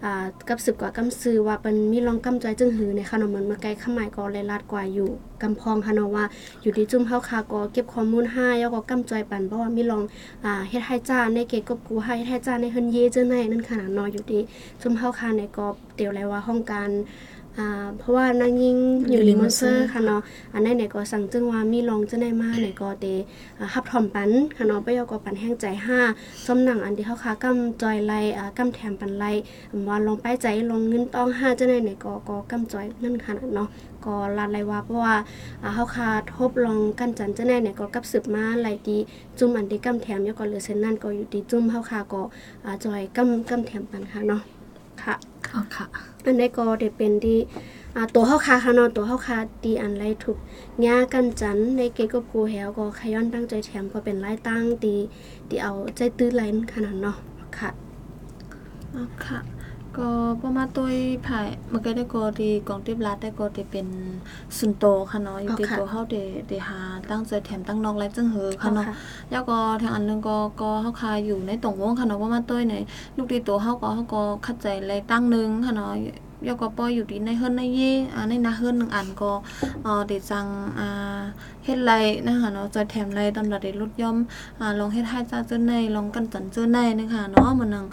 [0.04, 5.10] อ่ากับสืบกว่ากำซื้อว่าเปิ้นมีลองกำจอยจึงหือในค่ะเนาะเหมือนเมื่อไกลขมายก็เลยลาดกว่าอยู่
[5.42, 6.24] กำพองค่ะเนาะว่า
[6.62, 10.02] อยู่ที่จุ้มเฮาค่ะก็เก็บข้อมูลให้แล้วก็กำจอยปันเพราะว่ามีลอง
[10.44, 14.40] อ่าเฮ็ดให้จ้าในเกตกบกูให้เฮ็ดให้จ้าในเฮินเยจังได๋นั่นค่ะเนาะอยู่ที่
[14.80, 15.66] จุ้มเฮาค่ะในก็
[15.96, 16.90] เดี๋ยวเลยว่าห้องการ
[17.58, 18.76] อ่าเพราะว่านางยิง
[19.10, 20.22] อยู่ลิมอนเซอร์ค่ะเนาะ
[20.54, 23.06] อันนั้นเนี่ยก็สั่งจึงว่ามีลองจะได้มาเนี่ยก็เต
[23.58, 26.00] อ่าฮับทอมปันค่ะเนาะไปยอก็ปันแห้งใจห้า
[26.46, 29.24] จอมหนังอันที่เขาคากำจอยไลอ่ากำแถมปันไล
[29.72, 33.68] อำว่าลองไปใจลองเงินต้องห้าจะได้เนี่ยก็ก็กำจอยนั่นค่ะเนาะ
[34.04, 35.16] ก็ลาดไลว่าเพราะว่า
[35.62, 38.98] อ่าเขาคาทบลองกันจันจะได้เนี่ยก็กับสืบมาไลดี
[39.38, 42.22] จุ่มอันที่กำแถมเนี่ยก็เหลือเส้นนั่นก็อยู่ที่จุ่มเขาคาก็
[42.64, 44.42] อ่าจอยกำกำแถมปันค่ะเนาะ
[45.02, 45.14] ค่ะ
[45.54, 47.38] อ๋อค่ะ อันนี้ก็ได้เป็นที่
[48.14, 50.38] ตัวเฮาคาค่ะเนาะตัวเฮาคาตีอันไรถูก
[50.84, 54.94] งากันจันในเกกับกูแฮวก็ขย้อนตั้งใจแถมก็เป็นไล่ตั้งตี
[55.48, 57.16] ตีเอาใจตื้อไลน์ขนาดเนาะ
[57.58, 57.70] ค่ะ
[58.94, 59.53] อ๋อค่ะ
[59.98, 60.08] ก็
[60.42, 60.86] ประมาณตัว
[61.26, 63.86] ภายเมื่อกี้ได้ก็ที่กองทิพย์รัฐได้ก็ที่เป็น
[64.56, 66.80] สุนโตค่ะเนาะอยู่ที่อ๋อค่ะตัวเฮาได้ได้หา
[67.10, 68.96] ตั้งใจแถมตั้งนอกไรจังเหือค่ะเนาะค่ะ
[69.32, 72.74] แล้วก็ทางอันหนึงก็ก็เฮาคาอยู่ในตรงวงค่ะเนาะประมาณตัวใน
[73.16, 75.92] ลูกที่ตัวเฮาก็เฮาก็คัดใจไรตั้งหนึงค่ะเนาะ
[76.46, 79.32] แล้วก็ปล่อยอยู่ที่ในเฮิรนในเย่อ่าในนาเฮิรนหนึ่งอันก็
[79.82, 80.46] เอ่อได้จัง
[80.78, 81.20] อ่า
[81.64, 81.92] เฮ็ดไร
[82.26, 84.16] นะคะเนาะจะแถมไรตำรัดได้ลดย่อม
[84.60, 87.86] อ่าลองเฮ็ดให้จ้าเจ้าในลองกันจันเจ้าในนะคะเนาะมันนัง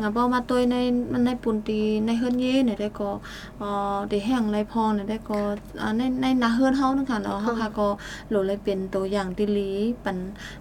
[0.00, 0.76] งาบ่มาตัวใน
[1.12, 3.10] มันในปุ่นตีในเฮือนเย่เนี่ยได้ก็
[3.58, 5.38] เอ่อได้แห้งไรพองเนี่ยได้ก็
[5.82, 7.88] อ่าในในนาเฮือนเฮานึงค่ะเนาะเฮาค่ะก็
[8.28, 9.70] โหลเลยเป็นตัวอย่างที่ลี
[10.04, 10.16] ปัน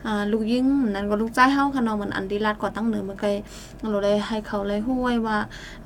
[0.05, 0.65] อ่าลูกยิง
[0.95, 3.29] นั่นก็ลูกใจเฮาค่ะเนาะมันอันดีลาดก่อตั้งเหนือเมื่อไกล
[3.89, 5.37] โหลเลยให้เขาเลยฮู้ไว้ว่า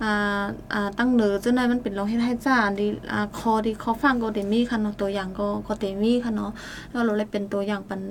[0.03, 0.43] อ่า
[0.73, 6.51] อ่าตั้งเหนือจังไดมันเป็นเราเฮ็ดให้จ้าอันดีอ่าคอดีคอฟังก็ได้มีค่ะเนาะตัวอย่างก็ก็ได้มีค่ะเนาะ
[6.91, 8.01] แล้วเราเลยเป็นตัวอย่างปัน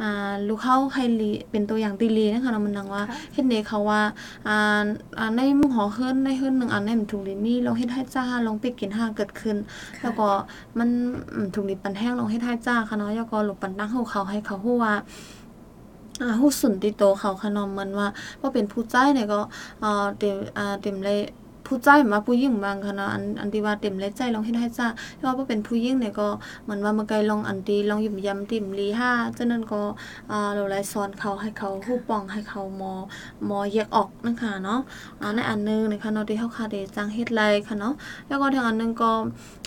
[0.00, 4.00] อ่าลูกเฮาให้ลีเป็นตัวอย่างที่ลีนะคะเนาะมันนังว่าค่ะเฮ็ดเนเขาว่า
[4.48, 9.56] อ่าันอ่าในหมู่หอเฮือนในเฮือนหนึ่งอันในมันถูกลินี่ลองเฮ็ดให้จ้าลองไปกินห้าเกิดขึ้น
[10.02, 10.26] แล้วก็
[10.78, 10.88] มัน
[11.54, 14.94] ถูกลิปันแห้งลองเฮ็ดให้จ้าค่ะเนาะแล้วก็หลบปันตั้งเฮาเขาให้เขาฮู้ว่า
[16.22, 18.08] อ่าฮู้สุนติโตเขาขนอมเหมือนว่า
[18.40, 19.40] พอเป็นผู้ใจเนี่ยก็
[19.80, 21.18] เอ่อเต็มอ่าเต็มเลย
[21.66, 24.86] ผู้ใจมาผู้หญิงบางค่ะเนาะอันอันที่ว่าเต็มเลยใจลองเฮ็ดให้จ้า
[25.16, 26.28] เพราะว่าเป็นผู้หญิงเนี่ยก็
[26.64, 29.80] เหมือนว่าเมื่อไกลลองอันที่ลองยิ้มยำติ่มลีห้าฉะนั้นก็
[30.30, 32.92] อ่าเราไลสอนเขาให้เขาฮู้ป้องให้เขามอ
[33.48, 34.80] มอแยกออกนะคะเนาะ
[35.20, 37.94] อ่าในอันนึงนะคะเนาะที่เฮาคาได้จังเฮ็ดไรค่ะเนาะ
[38.28, 39.12] แล้วก็ทางอันนึงก็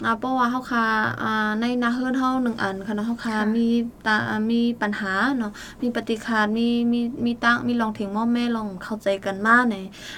[0.05, 0.85] อ่าเพราะว่าเฮาคา
[1.23, 3.67] อ่าในนาเฮือนเฮาหนึ่งอันค่ะเนาะเฮาคามี
[4.07, 4.15] ตา
[4.51, 9.75] มีปัญหาเนาะมีปฏิคารมีมีมีตั้งมีลองถึงม่อแม่ลองเข้าใจกันมาใน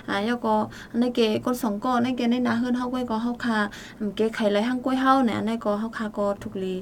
[0.08, 0.54] อ่าแล้วก็
[1.00, 3.58] ในเกคนสองก็ในเกในนาเฮือนเฮาก็ก็เฮาคา
[4.00, 6.76] อืมเกไขไรหั่งก้วยเฮาเนี่ยในก็เฮาคาก็ถูกลี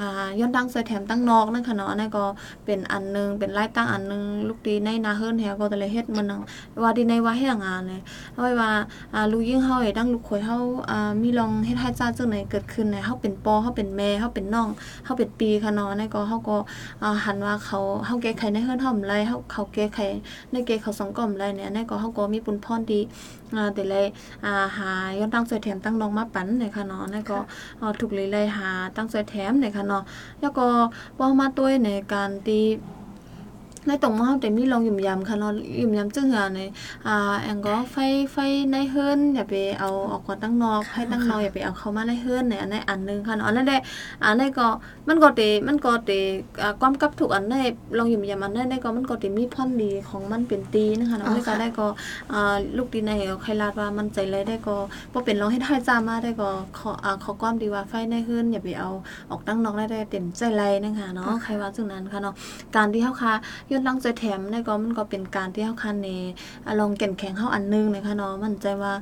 [0.00, 2.24] อ่าย้อนตั้งใส่แถมตั้งนอกนั่นค่ะเนาะนั่นก็
[2.64, 6.40] เป็นอันหนึงเป็นไล่ตั้งอันหนึงลูกดีในนาเฮิรนแฮก็แต่ละเฮ็ดมันนัง
[6.82, 8.00] ว่าดีในว่าเฮ็ดงานเลย
[8.32, 8.70] เอาไว้ว่า
[9.14, 10.58] อ่าลูกยิ่งเฮาเฮ็ดตั้งลูกข่อยเฮา
[10.90, 14.68] อ่ามีลองเฮ็ดให้จ้าจังไหนเกิดขึ้นเนี่ยเฮาเป็นปอเฮาเป็นแม่เฮาเป็นน้อง
[15.04, 16.56] เฮาเป็นปีค่ะเนาะนั่นก็เฮาก็
[17.02, 19.98] อ่าหันว่าเขาเฮาแก้ไขในเฮิรนเฮาบ่ไรเฮาเขาแก้ไข
[20.52, 23.00] ในเกเขาสองก่อมไรเนี่ยอันนั้นก็เฮาก็มีปุญพรดี
[23.74, 24.06] แต่เลย
[24.44, 27.38] อ่าหาย้อนตั้งใส่แถมตั้งน้องมาปันเนี่ยค่ะเนาะอันนั้นก็
[27.80, 30.02] อ่าถูกเลยเลยหาตั้งใส่แถมเนี่ยค่ะเนาะ
[30.40, 30.66] แล้วก็
[31.16, 32.62] เว้ามาด้วยในการที่
[33.86, 36.60] ในตรงมอเฮาแต่มีลองยุ่มยำค่ะเนาะยุ่มยำจึงอะใน
[37.06, 37.96] อ่าแองก็ไฟ
[38.32, 38.36] ไฟ
[38.72, 43.76] ในเฮือนอย่าไปเอาออกก่อนตั้งนอกให้ตั้งนอกอย่าไปเอาเข้ามาในเฮือนในอันในอันหนึงค่ะเนาะอันนั้นได้
[44.24, 44.66] อันนั้นก็
[45.08, 46.10] มันก็เตมันก็เต
[46.62, 47.60] อ่าความกับทุกอันได้
[47.98, 51.86] ลองยุ่มยำอันนั้นได้ก็มันก็เตมีพรดีของมันเป็นตีนะคะเนาะแล้วก็ได้ก็
[52.32, 53.12] อ่าลูกดีใน
[53.42, 54.76] ใครลาดว่ามันใจเลยได้ก็
[55.12, 58.90] บ่เป็นลองให้ได้จ้ามาได้ก็ขออ่าขอความดีว่าไฟในเฮือนอย่าไปเอา
[59.30, 62.34] ออกตั้งนอกได้ได้เต็มใจเลยนะคะเนาะใครว่าจึงนั้นค่ะเนาะ
[62.76, 63.34] การที่เฮาค่ะ
[63.70, 66.08] ย้อนหลังใจแถมเนี่ยก็มันก็เป็นการที่เฮาค่ะใน
[66.66, 68.92] อ่าลองแก่นแข็งเฮาอันหนึงนะคะเนาะมันใจว่า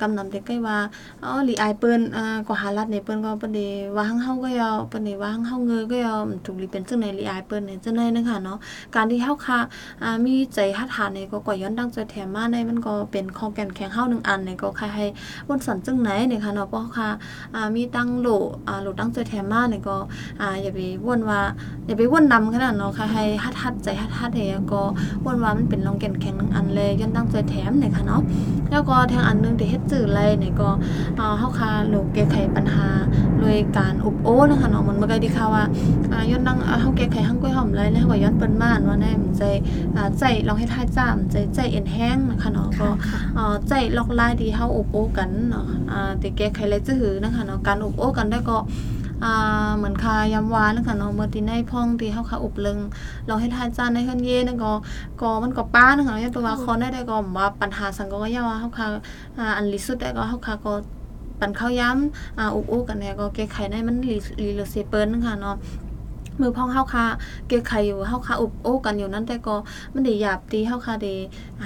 [0.00, 0.78] กำนำแต่ใกล้ว่า
[1.24, 8.58] อ๋อลีอายเปิ้นอ่าก็หารัดในเปิ้นก็เปิ้นได้ว่าหังเฮาก็ยาวเปิ้นได้ว่าหังเฮาเงยก็ยาวมันถูกลีเป็นจังในลีอายเปิ้นเนยจังได๋นะคะเนาะ
[8.94, 9.58] การที่เฮาค่ะ
[10.02, 15.06] อ่ามีใจฮัดหานี่ยก็ก็ย้อนดังใจแถมมาในมันก็เป็นของแก่นแข็งเฮาหนึ่งอันเนี่ยก็ใครให้
[15.48, 17.08] วนสันจังไหนเนี่ยค่ะเนาะเพราะค่ะ
[17.54, 18.28] อ่ามีตั้งโหล
[18.68, 19.96] อ่าโหลตั้งใจแถมมาเนี่ยก็
[20.40, 21.40] อ่าอย่าไปวนว่า
[21.86, 24.40] อย่าไปว่นนำขนาดเนาะค่ะให้ฮัดฮัดใจฮัดฮัดเฮ
[24.72, 24.82] ก็
[25.24, 28.22] ว่นว่ามันเป็นรองแก่นแข็งหนึ่งอันเลยย้อนตั้งใจแถมเนี่ยค่ะเนาะ
[28.70, 30.68] แล้วก็ทางอันหนึงที่เฮ็ดจื้อไรเนี่ยก็
[31.18, 32.86] อ่าเฮาค่ะโลกแก้ไขปัญหา
[33.40, 35.64] โดยการอบโอ้นะคะเนาะมันบ่ได้ดีค่ะว่า
[36.12, 39.42] อ่าย้อนตั้งอ่าเฮาแก้ไขหังก้อยหอมไรแล้วก็ย้อนเปิ้นมาอันว่าแน่มันใจ
[39.96, 42.88] อ่าใจลองให้ทายจ้ามใจใจเอ็นแห้งนะคะเนาะก็
[43.34, 48.56] เอ่อใจลอกลายที่เฮาอบโอ้กันเนาะอ่าแต่แก้ไขและจื้อนะคะเนาะการอบโอ้กันได้ก็
[49.22, 52.78] อ่าเหมือนคายำหวานนะคะเนาะเมื่อที่ในพ่องที่เฮาคาอุบเลึง
[53.26, 54.72] เราให้ทานจานในเฮือนเย่นั่นก็
[55.20, 58.86] ก็มันก็ป้านะคะยตัวว่าคอได้ได้ก็ว่าปัญหาสังก็ยาว่าเฮาคา
[59.38, 60.72] อ่าอันลิสุดได้ก็เฮาคาก็
[61.40, 65.56] ปันข้าวย้ำอ่าอบอุกันเนี่ยก็แก้ไขในมันลีลีเลเซเปิ้นนะคะเนาะ
[66.40, 67.06] มือพองเฮาค่ะ
[67.48, 69.56] เกยไข่อยู่เฮาค่ะอุบโอ้กันอยู่นั่นแต่ก็
[69.92, 71.14] มันได้หยาบตีเฮาค่ะได้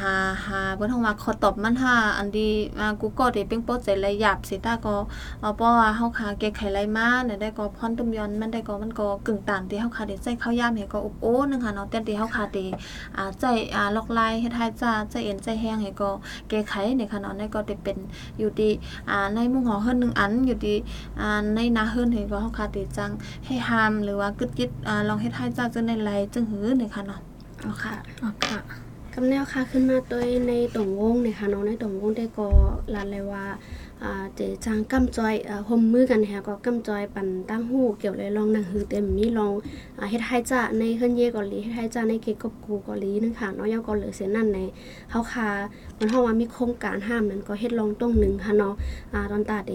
[0.00, 0.12] หา
[0.46, 2.48] หาเพิ่นเฮาว่าขอตอบมันหาอันดี
[2.78, 4.94] อ่ากูก็ได้เป็นโปรเจกต์ไรหยาบสิตาก็
[5.40, 12.64] เอ่อเพราะว่าเฮาค่ะเกยไข่ไรมาเนี่ยได้ก็พรตุ้มยอนมันได้ก็มันก็กึ่งต่างที่เฮาค่ะได้ใจข้าวยามให้ก็อุบโอ้นึงค่ะเนาะแต่ที่เฮาค่ะได้
[13.16, 13.44] อ่าใจ
[13.74, 16.10] อ่าลอกลายเฮ็ดให้จ้าใจเอ็นใจแห้งให้ก็
[16.48, 17.98] เกยไขเนี่ยค่ะเนาะนั่นก็ได้เป็น
[18.38, 18.72] อยู่ที่
[19.10, 20.76] อ่าในมุงหอเฮิรนหนึงอันอยู่ที่
[21.20, 23.10] อ่าในนาเฮิรนให้ก็เฮาค่ะได้จัง
[23.46, 27.20] ให้หามหรือว่ากึดยิดอ่าลองเฮ็ดให้จ้าจังในไลจึงหือเนี่ยค่ะเนาะ
[27.60, 28.58] เอาค่ะอ๋อค่ะ
[29.14, 32.48] กำแนวค่ะขึ้นมาตัวในตรงวงเนี่ยค่ะเน้องในตรงวงได้ก็
[32.94, 33.56] ลานเลยว่าอ่า
[34.34, 35.34] เจจางกำจอย
[35.68, 39.52] ห่มมือกันแฮะก็กำจอยปันตั้งหูเกี่ยวเลยลองหนังหือเต็มมีลอง
[40.10, 44.58] เฮ็ดให้จ้าในเฮือนเย่เกาหลีเฮ็ดให้จ้าในเกกบกูกาหลีนึงค่ะเนาะยาก็เหลือเสียนั่นใน
[45.10, 45.48] เฮาคา
[45.98, 48.74] มันเฮาว่ามีโครงการห้ามนั้นก็เฮ็ดลองตรงหนึงค่ะเนาะ
[49.12, 49.72] อ่าตอนตาเด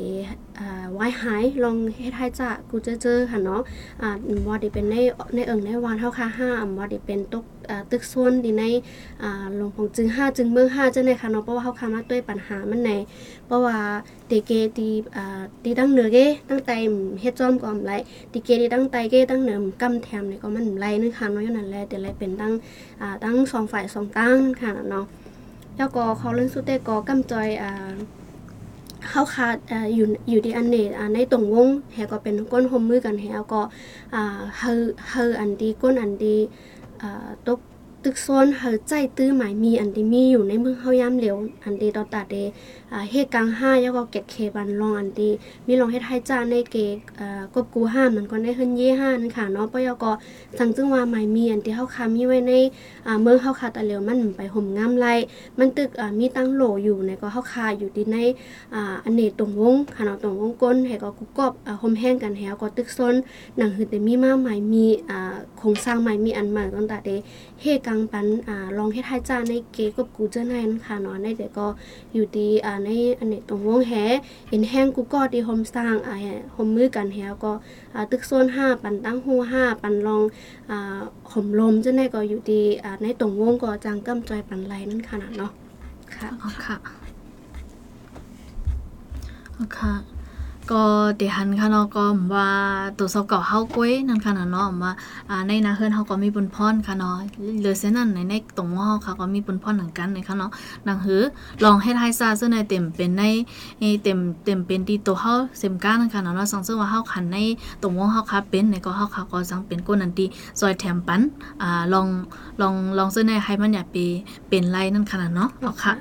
[0.60, 3.62] อ่าไว้หายลองเฮ็ดให้จ้ากูเจอเจอค่ะเนาะ
[4.02, 4.10] อ่า
[4.48, 4.96] ว่ได้เป็นใน
[5.36, 7.46] ในเอิงในวานเฮาคาห้ามว่ได้เป็นตก
[7.92, 8.64] ตึกส่วนดีใน
[9.24, 12.92] อ่าลงของจึงห้าจึงเมืองห้าจังได๋ค่ะเนาะเพราะว่าเฮาคามาด้วยปัญหามันใน
[13.46, 13.78] เพราะว่า
[14.28, 16.18] เด็กเกตีอ่าตีตั้งเหนือเก
[16.50, 16.72] ตั้งใจ
[17.22, 17.94] เฮ็ดจอมก็อำไร
[18.32, 22.54] ตีเกตีตั้งใจเกตั้งเหนือกำแถมนี่ก็มันไรนึงค่ะเนาะอย่านั้นแหละแต่ไรเป็นตั้ง
[23.02, 25.06] อ่าตั้งสองฝ่ายสองตั้งค่ะเนาะ
[25.78, 27.94] แล้วก็เขาเรื่องสุดแต่ก็กำจอยอ่า
[29.10, 33.62] เข้าคาดอ่าอยู่อยู่ที่อันเนตอ่าในตรงวงแฮก็เป็นก้นหมมือกันแฮก็
[34.16, 36.38] อ่าเฮอเฮออันดีก้นอันดี
[37.02, 37.60] อ่าตก
[38.04, 42.36] ตึกโซนเฮอใจตื้อหมายมีอันที่มีอยู่ในเมืองเฮายามเหลวอันดีตอตาเด
[43.12, 45.30] เฮกลางห้าแล้วก็เก็ดเคบันลองอันดี
[45.68, 50.12] มีลองเฮ็ดให้จ้าในเกกอ่ากบกูห้ามันก็ได้เฮินเย่ห้านั่นค่ะเนาะปยก็
[50.58, 52.54] สั่งจึงว่าหมายมีอันที่เฮาคามีไว้ใน
[53.08, 55.08] อ่าเมืองเฮาคาตะเหลียวมันไปห่มงามไล
[55.60, 58.18] มันตึกอ่ามีตั้งโหลอยู่ในก็เฮาคาอยู่ที่ใน
[58.74, 63.16] อ่าอันนี้ตรงวงค่ะเนาะตรงวงก้นให้ก็กุกกอบอ่าห่มแห้งกันแฮก็ตึกซน
[63.58, 67.10] หนังหือแต่มีมาหมายมีอ่าโครงสร้างใหม่มีอันใหม่ตั้งแต่เด
[67.62, 71.68] เฮกังปันอ่าลองเฮ็ดให้จ้าในเกกบกูเจ้าในนั่นค่ะเนาะในเด็กก็
[72.14, 73.94] อยู่ดีอ่าในอันนี้ตรงวงแห
[74.50, 76.16] เห็นแห้งกูก็ดีโฮมสร้างอ่า
[76.54, 77.52] โฮมมือกันแหก็
[77.94, 80.24] อ่าตึกโซน5ปันตั้งหู5ปันลอง
[80.70, 81.00] อ่า
[81.32, 85.52] หมลมจ้าในก็อยู่ดีอ่าในตรงวงก็จังกำจอยปันไหลนั่นขนาดเนาะ
[86.16, 86.76] ค่ะอ๋อค่ะ
[89.58, 90.13] อ๋อค่ะ
[90.72, 90.84] ก็
[91.18, 92.04] เดี๋ยวหันค่ะเนาะก็
[92.34, 92.50] ว่า
[93.00, 94.92] ตัวสอบเก่าเฮาก้วยนั่นค่ะเนาะว่า
[95.30, 97.18] อ่าในนาเฮือนเฮาก็มีบุญพรค่ะเนาะ
[97.60, 100.52] เหลือเส้นนั้นในในตรงเฮาค่ะก็มีบุญพรเหมือนกันเลยค่ะเนาะ
[100.88, 101.22] นังหือ
[101.64, 103.24] ลองให้ทายซาซึ่งในเต็มเป็นใน
[104.04, 107.38] เต็มเต็มเป็นที่ตัวเฮาเซมก้านั่นค่ะเนาะสังซึ่งว่าเฮาขันใน
[107.82, 110.26] ตรงวงเฮาค่ะเป็นในก็เฮาค่ะก็สังเป็นก้นนันตี
[110.60, 111.22] ซอยแถมปัน
[111.62, 112.08] อ่าลอง
[112.62, 113.96] ลองลองซึ่งในให้มันอย่าไป
[114.50, 115.94] เป็นไรนั่นค่ะเนาะเอาค่ะ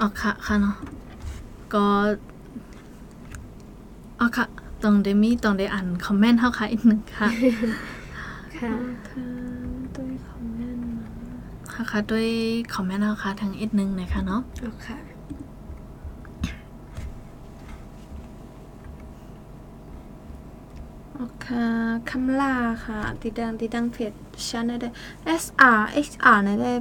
[0.00, 0.74] อ๋อค่ะค่ะเนาะ
[1.74, 1.84] ก็
[4.20, 4.46] อ๋อค่ะ
[4.82, 7.28] ต้องได้มีต้องได้อ่านคอมเมนต์เฮาค่ะอีกหนึ่งค่ะ
[8.58, 8.72] ค่ะ
[9.10, 9.26] ค่ะ
[9.96, 10.88] ด้วยคอมเมนต์
[11.72, 12.28] ค่ะค่ะด้วย
[12.74, 14.98] คอมเมนต์เฮาค่ะทางอีกหนึ่งหนะคะเนาะเอาค่ะ
[21.16, 21.46] โอเค
[22.10, 22.54] คำลา
[22.84, 24.12] ค่ะ ติดดังติดดังเพจ
[24.48, 24.88] ฉันได้
[25.42, 25.44] S
[25.78, 26.72] R H R เนี่ยได้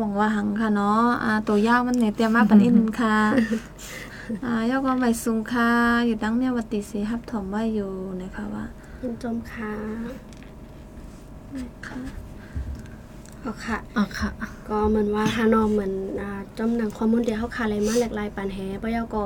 [0.00, 3.16] บอกว่าหังค่ะเนาะอ่าตัว ยาวมันเนี่ยเตรียมมาปันอินค่ะ
[4.44, 5.70] อ่ายาวก็ใบสูงค่ะ
[6.06, 8.64] อยู่ดังเนี่ยวัติสีฮับถมว่าอยู่นะคะว่า
[9.00, 9.72] คุณจมค่ะ
[11.86, 12.27] ค่ะ
[13.48, 14.30] เอาค่ะ อ๋อค่ะ
[14.68, 19.24] ก็เหมือนว่าฮานอมเหมือนอ่าจอมหนังข้อมูลเดียวเขาคาอะไรมาหลากหลายปัญหาปะยอก็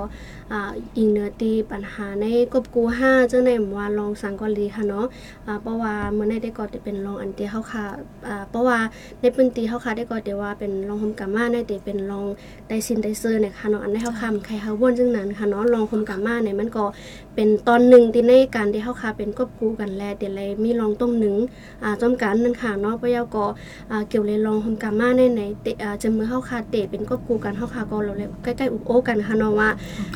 [0.53, 5.07] อ่าอิงเนื้อตีปัญหาในกบกูห้าเจ้าในหมู่ว่าลองสังกอลีค่ะเนาะ
[5.47, 7.85] อ่าเพราะว่าเมื่อในได้ก่อจะเป็นลองอันเตียเขาคา
[8.29, 8.79] อ่าเพราะว่า
[9.21, 12.25] ในพื้นตีเขาคาได้ก่อเดี๋ยวว่าเป็นลองคมกามาในเดเป็นลอง
[12.69, 16.85] ไดซินไดเซอร์เนี่ยค่ะเนาะอันได้เขาคำใครเขาวนจึงนั้นค่ะเนาะลองคมกามาเนี่ยมันก็
[17.35, 21.37] เป็นตอนหนึ่งที่ในการที่เขาคาเป็นกบกูกันแลเดี๋ยวเลยมีลองตรงหนึ่ง
[21.83, 23.45] อ่าจอมกันนั่นค่ะเนาะปะยอก็
[23.91, 29.69] อ่าเกี่ยวเลยลองคมกามาในไหนเตะอ่าจะมือเข้าคาเตะเป็นก็กูกันเข้าคาก็เราเลยใกล้ๆอุบโอกันค่ะเนาะว่า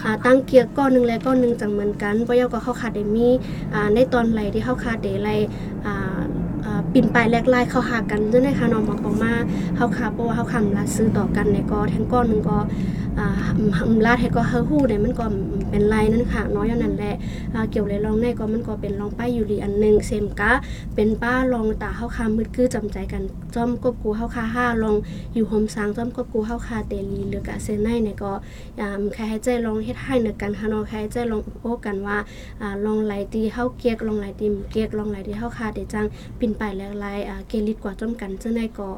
[0.04, 3.28] อ่าตั้งเกียร์ก้อนหนึงและก้อนหนึงจังเหมือนกันเพราะยาก็เข้าคาเดมี
[3.74, 5.30] อ่าในตอนไหลที่เข้าคาเดไหล
[5.86, 6.18] อ่า
[6.64, 9.32] อ่าปิ่นปลายแลกลายเข้าหากันจังได๋ค่ะเนาะบอกออกมา
[9.76, 13.05] เข้าคาเพราะว่าเข้าคำลาซื้อต่อกันในก็แทงก้อนหนึงก็อ่าหำ
[14.06, 15.24] ลาดให้ก็เฮาฮู้ได้มันก็
[15.70, 17.14] เป็นลายนั่นค่ะเนาะอย่างนั้นแหละ
[17.70, 20.52] เกี่ยวเลยลองในก็มันก็เป็นลองป้ายอยู่ดีอันหนึ่งเซมกะ
[20.94, 23.22] เป็นป้าลองตาเข้าคามืดคือจำใจกัน
[23.54, 24.96] จ้อมกบกูเข้าคาห้าลอง
[25.34, 28.32] อยู่โฮมซางจ้อมกบกูเข้าคาเตลีหรือกะเซนไนเนี่ยก็
[28.80, 32.16] อ่าใครให้ใจลองเฮ็ดให้เนกันค่ะเนาะใครให้ใจลองโอ้กันว่า
[32.60, 36.06] อ่าลองไหลตีเข้าเกียกลองไหลตีเกียกลองไหลตีเข้าคาเดจัง
[36.38, 38.88] ปินไปแลกลายอ่าเกลิดกว่าจ้อมกันเจ้าในก็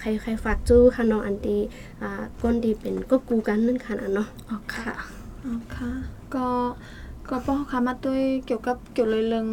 [0.00, 1.56] ใครใครฝากจู้ค่ะเนาะอันตี
[2.02, 4.92] อ่าก้นดีเป็นกบกูกันนั่นค่ะเนาะอ๋อค่ะ
[5.44, 5.90] อ๋อค่ะ
[6.34, 6.46] ก็
[7.28, 9.48] ก็ป้อค่ะมาด้วยเกี่ยวกับเกี่ยวเลยเรื่อง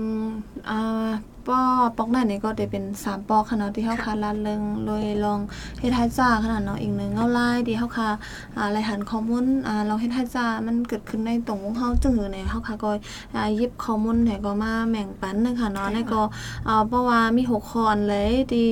[0.69, 1.09] อ่า
[1.49, 1.61] ป้อ
[1.97, 5.39] ปอกนั่นนี่ก็ได้เป็นสามปอกขนาดที่เฮาคาลาเรื่องเลยลอง
[5.79, 8.09] เฮ็ดให้จ้าขนาดเนาะอีกหนึงเงาลายที่เฮาคา
[8.57, 12.89] อ่ารายหันข้อมูลอ่าเราเฮ็ดให้จ้ามันเกิดขึ้นในตรงของเฮาจึงหือในเฮาคาก็
[13.35, 16.21] อ่าหยิบข้อมูลให้ก็มาแบ่งปันนึงค่ะเนาะในก็
[16.67, 18.67] อ่าเพราะว่ามีหกข้ออันเลยที่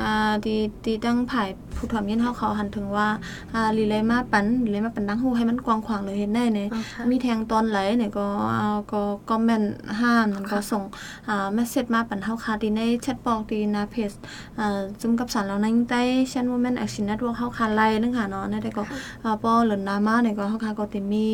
[0.00, 3.08] อ่าที่ที่ตั้งภายผู้ถอมยินเฮาเขาหันถึงว่า
[3.54, 9.64] อ่าลีเลยมาปันลีเลยมาปันดังฮู้ให้มันกว้างขวางเลยเห็นได้เนี่ยอ๋อค่ะมีแทงตอนไหลเนี่ยก็เอาก็ก็แม่น
[10.00, 10.82] ห้ามมันก็ส่ง
[11.28, 14.12] อ่าเมสเซจมาปันเฮาคาดีในแชทบอกดีนะเพจ
[14.58, 16.02] อ่าจุ่มกับสารเราในใต้
[16.32, 18.82] ชัน Women Action Network เฮาคาไลนึงค่ะเนาะนั่นได้ก็
[19.24, 21.26] อ่าปอหล่นนามาเนี่ยก็เฮาคาก็ติมี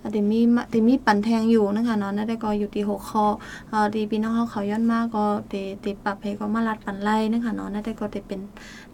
[0.00, 3.26] อ่าติมีมาติมีปันแทงอยู่นึงค่ะเนาะนั่นได้ก็อยู่ที่6ข้อ
[3.72, 8.40] อ่าดีพี่น้องเฮาเขาย้อนมาก็ติติปรับให้ก็มาลัดปันไล่นึงค่ะเนาะนั่นได้ก็ติเป็น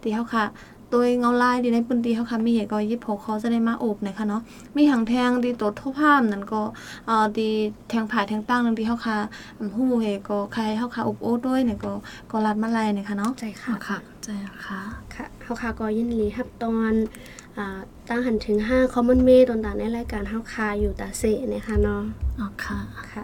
[0.01, 0.43] ที่เฮาคา
[0.93, 4.41] ตัวเงาลายดีในพื้นที่เฮาค่ะมีเหตุก็ยิบหกข้อจะได้มาโอบนะคะเนาะ
[4.75, 6.61] มีหางแทงดีตัวทั่วภาพนั่นก็
[7.05, 7.49] เอ่อดี
[7.89, 9.17] แทงผายแทงตั้งนั่นที่เฮาค่ะ
[9.59, 11.91] อำฮู้เฮก็ใครเฮาค่ะอบโอ้ด้วยเนี่ยก็
[12.31, 14.29] ก็รัดมาไล่เนี่ยค่ะเนาะใจอ๋ค่ะอค่ะใจ
[14.65, 14.81] ค่ะ
[15.15, 16.93] ค่ะเฮาคาก็ยินดีรับตอน
[17.57, 17.79] อ่า
[18.09, 22.01] ตั้งหันถึง5 Common m a ตอนตาในรายการเฮาคาอยู่ตาเสเนี่ยค่ะเนาะ
[22.39, 22.77] อ๋อค่ะ
[23.11, 23.23] ค่ะ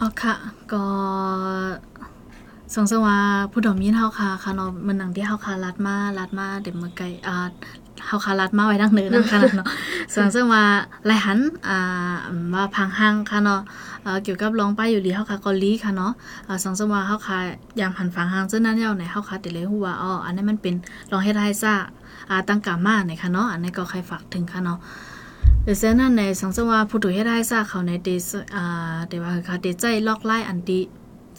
[0.00, 0.34] อ๋อค่ะ
[0.72, 0.84] ก็
[2.74, 3.16] สงสว่า
[3.52, 7.36] ผู้ดอมยินเฮาค่ะค่ะเนาะมันหนังที่เฮาค่ะลัดมาลัดมาเด็กเมื่อไกลอ่า
[8.06, 9.66] เฮาค่ะลัดมาไว้ดังเนินนั่นค่ะเนาะ
[10.14, 10.62] สงสว่า
[11.06, 12.20] หลายหันอ่า
[12.54, 13.60] ว่าพังหังค่ะเนาะ
[14.02, 16.12] เอ่อเกี่ยวกับร้องป้ายอยู่ดีเฮาค่ะก็ลีค่ะเนาะ
[16.48, 17.38] อ่าสงสว่าเฮาค่ะ
[17.80, 20.74] ยามหันฟังหังซึ่งนั้นแล้วไหนเฮาค่ะติเลยฮู้ว่าอ๋ออันนี้มันเป็น
[21.10, 21.74] ร้องเฮ็ดให้ซ่า
[22.30, 24.78] อ่าตั้งกามาเนี่ยค่ะเนาะอันนี้ก็ใครฝากถึงค่ะเนาะ
[25.64, 30.80] เดี๋ยวเส้นนั้นในสังสว่าผู้ถูกเฮ็ดให้ซาเขาในเดซอ่าเดี๋ยวว่าเขาเดใจลอกไล่อันดี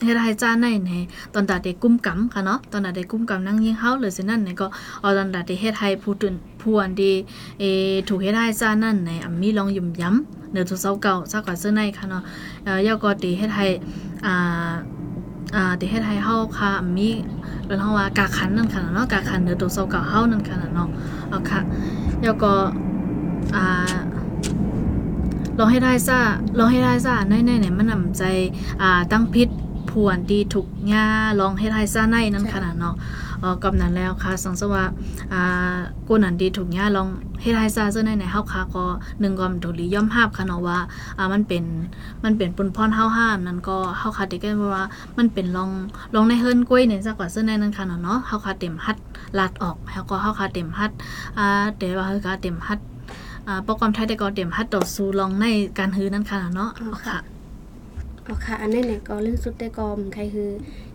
[0.03, 0.91] เฮ็ดให้จ้าในใน
[1.33, 4.67] ตอนตาเด็กกุ้มกำค่ะเนาะตอนตาเด็กกุ้มกำนั่งยิงเฮาเลยเส้นนั้นในก็
[5.01, 7.11] เอาตอนตาเด็กเฮ็ดให้ผู้ตื่นผู้อันดี
[7.59, 7.63] เอ
[8.07, 12.21] ถูกเฮ็ดให้จ้านั่นในอ่ำมีลองยุ่มย้ำเนื้อทุเซาเก่าซากว่าเสื้อในค่ะเนาะ
[12.63, 13.67] เอ่อยาก็ดีเฮ็ดให้
[14.25, 14.73] อ่า
[15.55, 17.09] อ่าที่เฮ็ดให้เฮาค่ะมี
[17.65, 20.89] เรื่องเฮาว่ากาคันนั่นค่ะเนาะกาคันเนื้อตัวเซาเก่าเฮานั่นค่ะเนาะ
[21.29, 21.59] เอาค่ะ
[22.21, 22.51] แล้วก็
[23.55, 23.95] อ่า
[25.57, 26.19] ลองให้ได้ซ่า
[26.57, 28.23] ลองให้ได้ซ่าในในเนี่ยมันนำใจ
[28.81, 29.49] อ่าตั้งพิษ
[29.91, 31.05] ผวนดีถูกหญ้า
[31.39, 32.95] ลองให้ได้ซ่าในนั่นค่ะเนาะ
[33.39, 34.83] เออกำนั้นแล้วค่ะสังสว่า
[35.33, 35.77] อ่า
[36.07, 37.07] กูนันดีถูกหญ้าลอง
[37.41, 38.85] ให้ได้ซ่าเสื้อในในเฮาค่ะก็
[39.19, 40.79] หนึ่งก็ถูกลีย่อมภาพค่ะเนาะว่า
[41.17, 41.63] อ่ามันเป็น
[42.23, 44.85] มันเป็นปุนพรเฮาห้ามนั่นก็เฮาคาติกันว่า
[45.17, 45.69] มันเป็นลอง
[46.15, 48.97] ลองในเฮิรนกล้วยเนี่ยซะกว่าเสื้อในนั้นค่ะเนาะเนาะเฮาคาเต็มฮัด
[49.37, 50.91] ลาดออกแล้วก็เฮาคาเต็มฮัด
[51.37, 51.45] อ่า
[51.77, 52.79] เดี๋ยวว่าเฮาคาเต็มฮัด
[53.47, 55.45] อ่าปกความไทยแต่ก็เต็มฮัดต่อสู้ลองใน
[55.77, 57.40] การฮือนั่นค่ะเนาะอ๋อเอาค่ะค่ะ
[58.23, 60.49] เอาค่ะอันนี้เนี่ยก็เรื่องสุดแต่ก็มันใครคือ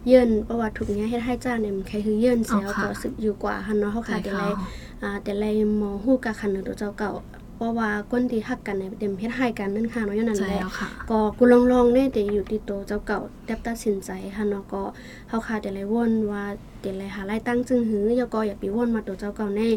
[0.07, 4.69] เยื่นประวัติถูกเนี้ยเฮ็ดให้จ้าเนี่ยมันใครคือเยื่นเสียอ๋อค่ะก็สึกอยู่กว่าหันเนาะเฮาค่ะใช่แต่ไรค่ะ
[5.03, 5.45] อ่าแต่ไร
[5.77, 7.13] หมอฮู้กะคันหนึ่งตัวเจ้าเก่า
[7.57, 14.83] เพราะว่าก้นที่ฮักกันเนี่ยเต็มเฮ็ดให้กันนั่นค่ะเนาะอย่างนั้นใช่แหละแล้วค่ะก็กูลองลองๆเนี่ยแต่อยู่ที่โตวเจ้าเก่าแดบตัดสินใจค่ะเนาะก็
[15.29, 16.45] เฮาค่ะแต่ไรวนว่า
[16.81, 19.69] แต่ไรหาไล่ตั้งจึงหือยก็อย่าไปวนมาตัวเจ้าเก่าแน่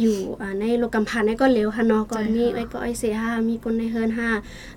[0.00, 4.28] อยู่อ่าในโลกกำพันเนี่ยก็เร็วค่ะเนาะก็ใช่ค่ะมีไว้ก็ไอเสียห้ามีก้นในเฮิรนห้า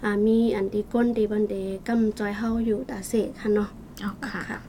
[0.04, 1.56] อ่ามีอันที่ก้นดีบันเด
[1.88, 3.70] กำจอยเฮาอยู่ตาเสกค่ะเนาะ
[4.02, 4.69] เอาค่ะ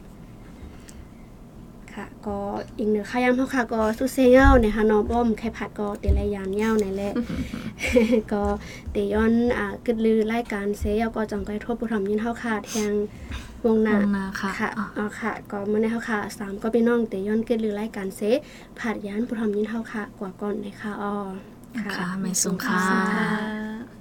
[1.95, 2.39] ค่ะค่ะก็
[2.79, 7.13] อีกหนึ่งข้าย้ำเฮาค่ะก็สุเซเงาเนี่ยค่ะเนาะบ่มไข่ผัดก็เตละยานเงาในนแหละ
[8.33, 8.43] ก็
[8.93, 12.93] เตย้อนอ่ากึดลือรายการเซยก็จังก้อยทั่วผู้ทำยินเฮาค่ะแทง
[13.65, 18.21] วงหน้าวงหน้าค่ะค่ะอะอ๋อค่ะ ก็มื้อนี้เฮาค่ะสามก็พี่น้องเตย้อนกึดลือรายการเซ
[18.79, 21.13] ผัดยานผู้ทำยินเฮาค่ะกว่าก่อนเลยค่ะอ๋อ
[21.97, 22.81] ค่ะไม่สงค่ะ
[23.15, 24.00] ค่ะ